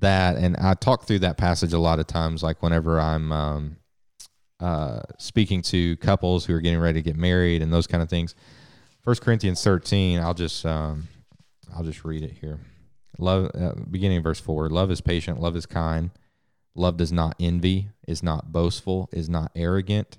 that, 0.00 0.36
and 0.36 0.56
I 0.56 0.74
talk 0.74 1.06
through 1.06 1.20
that 1.20 1.36
passage 1.36 1.72
a 1.72 1.78
lot 1.78 2.00
of 2.00 2.06
times, 2.06 2.42
like 2.42 2.62
whenever 2.62 3.00
I'm 3.00 3.32
um, 3.32 3.76
uh, 4.60 5.00
speaking 5.18 5.62
to 5.62 5.96
couples 5.98 6.44
who 6.44 6.54
are 6.54 6.60
getting 6.60 6.80
ready 6.80 7.00
to 7.00 7.04
get 7.04 7.16
married 7.16 7.62
and 7.62 7.72
those 7.72 7.86
kind 7.86 8.02
of 8.02 8.08
things. 8.08 8.34
First 9.02 9.22
Corinthians 9.22 9.62
13, 9.62 10.18
I'll 10.18 10.34
just, 10.34 10.66
um, 10.66 11.08
I'll 11.74 11.84
just 11.84 12.04
read 12.04 12.22
it 12.22 12.32
here. 12.40 12.58
Love, 13.18 13.50
uh, 13.54 13.72
beginning 13.90 14.18
of 14.18 14.24
verse 14.24 14.40
4 14.40 14.68
love 14.68 14.90
is 14.90 15.00
patient, 15.00 15.40
love 15.40 15.56
is 15.56 15.66
kind. 15.66 16.10
Love 16.74 16.98
does 16.98 17.10
not 17.10 17.34
envy, 17.40 17.88
is 18.06 18.22
not 18.22 18.52
boastful, 18.52 19.08
is 19.10 19.30
not 19.30 19.50
arrogant, 19.56 20.18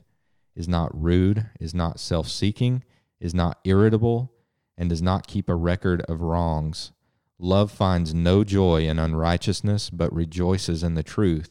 is 0.56 0.68
not 0.68 0.90
rude, 1.00 1.46
is 1.60 1.76
not 1.76 2.00
self 2.00 2.28
seeking, 2.28 2.84
is 3.20 3.36
not 3.36 3.60
irritable, 3.64 4.32
and 4.78 4.90
does 4.90 5.02
not 5.02 5.28
keep 5.28 5.50
a 5.50 5.56
record 5.56 6.02
of 6.04 6.22
wrongs. 6.22 6.92
Love 7.40 7.72
finds 7.72 8.14
no 8.14 8.44
joy 8.44 8.88
in 8.88 9.00
unrighteousness, 9.00 9.90
but 9.90 10.14
rejoices 10.14 10.84
in 10.84 10.96
the 10.96 11.04
truth. 11.04 11.50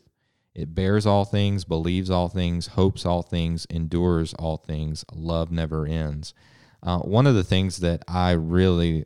It 0.55 0.75
bears 0.75 1.07
all 1.07 1.25
things, 1.25 1.65
believes 1.65 2.11
all 2.11 2.29
things, 2.29 2.69
hopes 2.69 3.05
all 3.05 3.23
things, 3.23 3.67
endures 3.69 4.33
all 4.35 4.57
things. 4.57 5.05
Love 5.13 5.51
never 5.51 5.87
ends. 5.87 6.33
Uh, 6.83 6.99
one 7.01 7.27
of 7.27 7.35
the 7.35 7.45
things 7.45 7.79
that 7.79 8.03
I 8.09 8.33
really 8.33 9.05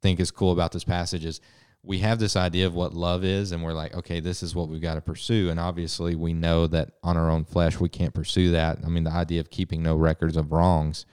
think 0.00 0.20
is 0.20 0.30
cool 0.30 0.52
about 0.52 0.72
this 0.72 0.84
passage 0.84 1.24
is 1.24 1.40
we 1.82 1.98
have 1.98 2.18
this 2.18 2.36
idea 2.36 2.66
of 2.66 2.74
what 2.74 2.94
love 2.94 3.24
is 3.24 3.50
and 3.52 3.62
we're 3.62 3.72
like 3.72 3.94
okay 3.94 4.20
this 4.20 4.42
is 4.42 4.54
what 4.54 4.68
we've 4.68 4.80
got 4.80 4.94
to 4.94 5.00
pursue 5.00 5.50
and 5.50 5.58
obviously 5.58 6.14
we 6.14 6.32
know 6.32 6.66
that 6.66 6.90
on 7.02 7.16
our 7.16 7.30
own 7.30 7.44
flesh 7.44 7.80
we 7.80 7.88
can't 7.88 8.14
pursue 8.14 8.52
that 8.52 8.78
i 8.84 8.88
mean 8.88 9.04
the 9.04 9.10
idea 9.10 9.40
of 9.40 9.50
keeping 9.50 9.82
no 9.82 9.96
records 9.96 10.36
of 10.36 10.52
wrongs 10.52 11.06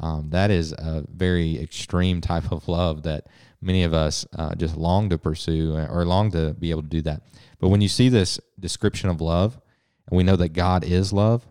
um, 0.00 0.30
that 0.30 0.50
is 0.50 0.72
a 0.72 1.04
very 1.14 1.60
extreme 1.60 2.20
type 2.32 2.50
of 2.52 2.66
love 2.68 3.02
that 3.04 3.26
many 3.60 3.82
of 3.82 3.94
us 3.94 4.26
uh, 4.36 4.54
just 4.54 4.76
long 4.76 5.08
to 5.10 5.18
pursue 5.18 5.76
or 5.76 6.04
long 6.04 6.30
to 6.30 6.54
be 6.54 6.70
able 6.70 6.82
to 6.82 6.88
do 6.88 7.02
that 7.02 7.22
but 7.58 7.68
when 7.68 7.80
you 7.80 7.88
see 7.88 8.08
this 8.08 8.40
description 8.58 9.08
of 9.08 9.20
love 9.20 9.60
and 10.08 10.16
we 10.16 10.22
know 10.22 10.36
that 10.36 10.50
god 10.50 10.84
is 10.84 11.12
love 11.12 11.46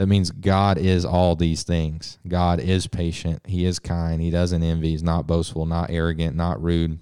that 0.00 0.06
means 0.06 0.30
God 0.30 0.78
is 0.78 1.04
all 1.04 1.36
these 1.36 1.62
things. 1.62 2.18
God 2.26 2.58
is 2.58 2.86
patient. 2.86 3.42
He 3.44 3.66
is 3.66 3.78
kind. 3.78 4.22
He 4.22 4.30
doesn't 4.30 4.62
envy. 4.62 4.92
He's 4.92 5.02
not 5.02 5.26
boastful, 5.26 5.66
not 5.66 5.90
arrogant, 5.90 6.34
not 6.34 6.62
rude, 6.62 6.98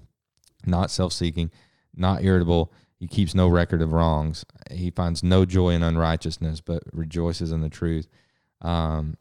not 0.65 0.91
self 0.91 1.13
seeking, 1.13 1.49
not 1.95 2.25
irritable. 2.25 2.73
He 2.99 3.07
keeps 3.07 3.33
no 3.33 3.47
record 3.47 3.81
of 3.81 3.93
wrongs. 3.93 4.43
He 4.69 4.91
finds 4.91 5.23
no 5.23 5.45
joy 5.45 5.69
in 5.69 5.81
unrighteousness, 5.81 6.59
but 6.59 6.83
rejoices 6.91 7.53
in 7.53 7.61
the 7.61 7.69
truth. 7.69 8.09
Um, 8.61 9.15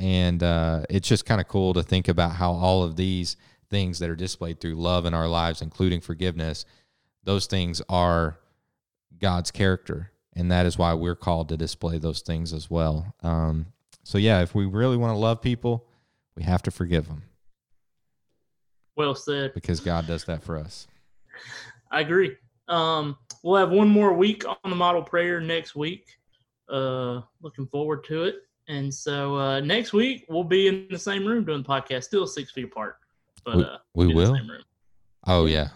and 0.00 0.42
uh, 0.42 0.82
it's 0.88 1.06
just 1.06 1.26
kind 1.26 1.42
of 1.42 1.46
cool 1.46 1.74
to 1.74 1.82
think 1.82 2.08
about 2.08 2.32
how 2.32 2.52
all 2.52 2.82
of 2.82 2.96
these 2.96 3.36
things 3.68 3.98
that 3.98 4.08
are 4.08 4.16
displayed 4.16 4.58
through 4.58 4.74
love 4.74 5.04
in 5.04 5.12
our 5.12 5.28
lives, 5.28 5.60
including 5.60 6.00
forgiveness, 6.00 6.64
those 7.22 7.46
things 7.46 7.82
are 7.90 8.40
God's 9.18 9.50
character. 9.50 10.10
And 10.34 10.50
that 10.50 10.64
is 10.64 10.78
why 10.78 10.94
we're 10.94 11.14
called 11.14 11.50
to 11.50 11.56
display 11.58 11.98
those 11.98 12.22
things 12.22 12.54
as 12.54 12.70
well. 12.70 13.14
Um, 13.22 13.66
so, 14.02 14.16
yeah, 14.16 14.40
if 14.40 14.54
we 14.54 14.64
really 14.64 14.96
want 14.96 15.12
to 15.12 15.18
love 15.18 15.42
people, 15.42 15.86
we 16.34 16.44
have 16.44 16.62
to 16.62 16.70
forgive 16.70 17.06
them. 17.06 17.24
Well 18.96 19.14
said. 19.14 19.52
Because 19.52 19.80
God 19.80 20.06
does 20.06 20.24
that 20.24 20.42
for 20.42 20.56
us. 20.56 20.88
I 21.90 22.00
agree. 22.00 22.36
Um, 22.68 23.18
we'll 23.42 23.56
have 23.56 23.70
one 23.70 23.88
more 23.88 24.14
week 24.14 24.44
on 24.46 24.70
the 24.70 24.76
model 24.76 25.02
prayer 25.02 25.42
next 25.42 25.76
week. 25.76 26.06
Uh, 26.70 27.20
looking 27.42 27.66
forward 27.66 28.04
to 28.04 28.24
it. 28.24 28.36
And 28.70 28.94
so 28.94 29.34
uh, 29.36 29.60
next 29.60 29.92
week 29.92 30.26
we'll 30.28 30.44
be 30.44 30.68
in 30.68 30.86
the 30.90 30.98
same 30.98 31.26
room 31.26 31.44
doing 31.44 31.64
the 31.64 31.68
podcast, 31.68 32.04
still 32.04 32.24
six 32.24 32.52
feet 32.52 32.66
apart. 32.66 32.98
But 33.44 33.56
we, 33.56 33.64
uh, 33.64 33.76
we 33.94 34.14
will. 34.14 34.38
Oh 35.26 35.46
yeah, 35.46 35.70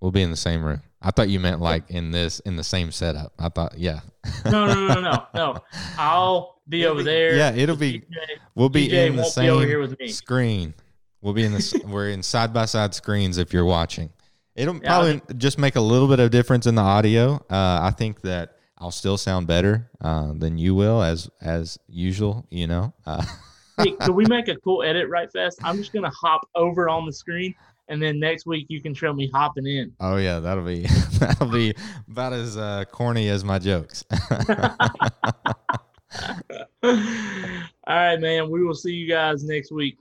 we'll 0.00 0.10
be 0.10 0.20
in 0.20 0.30
the 0.30 0.36
same 0.36 0.62
room. 0.62 0.82
I 1.00 1.12
thought 1.12 1.30
you 1.30 1.40
meant 1.40 1.62
like 1.62 1.90
in 1.90 2.10
this 2.10 2.40
in 2.40 2.56
the 2.56 2.64
same 2.64 2.92
setup. 2.92 3.32
I 3.38 3.48
thought 3.48 3.78
yeah. 3.78 4.00
no, 4.44 4.66
no, 4.66 4.86
no, 4.86 5.00
no, 5.00 5.26
no. 5.34 5.56
I'll 5.98 6.60
be 6.68 6.84
over 6.84 7.02
there. 7.02 7.36
Yeah, 7.36 7.52
it'll 7.52 7.76
be. 7.76 8.00
GJ, 8.00 8.04
we'll 8.54 8.68
be 8.68 8.88
GJ 8.88 9.06
in 9.06 9.16
the 9.16 9.24
same 9.24 9.50
over 9.50 9.64
here 9.64 9.80
with 9.80 9.98
me. 9.98 10.08
screen. 10.08 10.74
We'll 11.22 11.34
be 11.34 11.44
in 11.44 11.52
the. 11.52 11.82
we're 11.86 12.10
in 12.10 12.22
side 12.22 12.52
by 12.52 12.66
side 12.66 12.94
screens 12.94 13.38
if 13.38 13.54
you're 13.54 13.64
watching. 13.64 14.10
It'll 14.54 14.76
yeah, 14.76 14.88
probably 14.88 15.22
just 15.38 15.58
make 15.58 15.76
a 15.76 15.80
little 15.80 16.08
bit 16.08 16.20
of 16.20 16.30
difference 16.30 16.66
in 16.66 16.74
the 16.74 16.82
audio. 16.82 17.36
Uh, 17.48 17.80
I 17.82 17.94
think 17.96 18.20
that 18.22 18.55
I'll 18.78 18.90
still 18.90 19.16
sound 19.16 19.46
better 19.46 19.90
uh, 20.00 20.32
than 20.34 20.58
you 20.58 20.74
will, 20.74 21.02
as 21.02 21.30
as 21.40 21.78
usual. 21.88 22.46
You 22.50 22.66
know. 22.66 22.94
Uh, 23.06 23.24
hey, 23.78 23.92
can 23.92 24.14
we 24.14 24.26
make 24.26 24.48
a 24.48 24.56
cool 24.56 24.82
edit 24.82 25.08
right 25.08 25.30
fast? 25.32 25.58
I'm 25.62 25.76
just 25.76 25.92
gonna 25.92 26.10
hop 26.10 26.48
over 26.54 26.88
on 26.88 27.06
the 27.06 27.12
screen, 27.12 27.54
and 27.88 28.02
then 28.02 28.18
next 28.20 28.46
week 28.46 28.66
you 28.68 28.82
can 28.82 28.94
show 28.94 29.12
me 29.12 29.30
hopping 29.32 29.66
in. 29.66 29.92
Oh 30.00 30.16
yeah, 30.16 30.40
that'll 30.40 30.64
be 30.64 30.86
that'll 31.18 31.50
be 31.50 31.74
about 32.10 32.32
as 32.32 32.56
uh, 32.56 32.84
corny 32.90 33.28
as 33.28 33.44
my 33.44 33.58
jokes. 33.58 34.04
All 36.82 36.92
right, 37.86 38.20
man. 38.20 38.50
We 38.50 38.64
will 38.64 38.74
see 38.74 38.92
you 38.92 39.08
guys 39.08 39.44
next 39.44 39.72
week. 39.72 39.98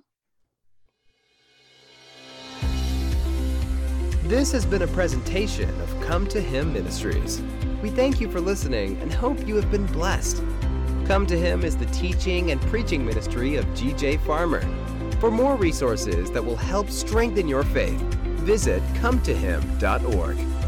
This 4.23 4.51
has 4.53 4.65
been 4.65 4.81
a 4.81 4.87
presentation 4.87 5.69
of 5.81 6.01
Come 6.01 6.27
to 6.27 6.41
Him 6.41 6.73
Ministries. 6.73 7.43
We 7.85 7.91
thank 7.91 8.19
you 8.19 8.31
for 8.31 8.41
listening 8.41 8.99
and 8.99 9.13
hope 9.13 9.47
you 9.47 9.55
have 9.57 9.69
been 9.69 9.85
blessed. 9.85 10.43
Come 11.05 11.27
to 11.27 11.37
Him 11.37 11.63
is 11.63 11.77
the 11.77 11.85
teaching 11.85 12.49
and 12.49 12.59
preaching 12.61 13.05
ministry 13.05 13.57
of 13.57 13.75
G.J. 13.75 14.17
Farmer. 14.17 14.61
For 15.19 15.29
more 15.29 15.55
resources 15.55 16.31
that 16.31 16.43
will 16.43 16.55
help 16.55 16.89
strengthen 16.89 17.47
your 17.47 17.61
faith, 17.61 18.01
visit 18.41 18.81
cometohim.org. 18.95 20.64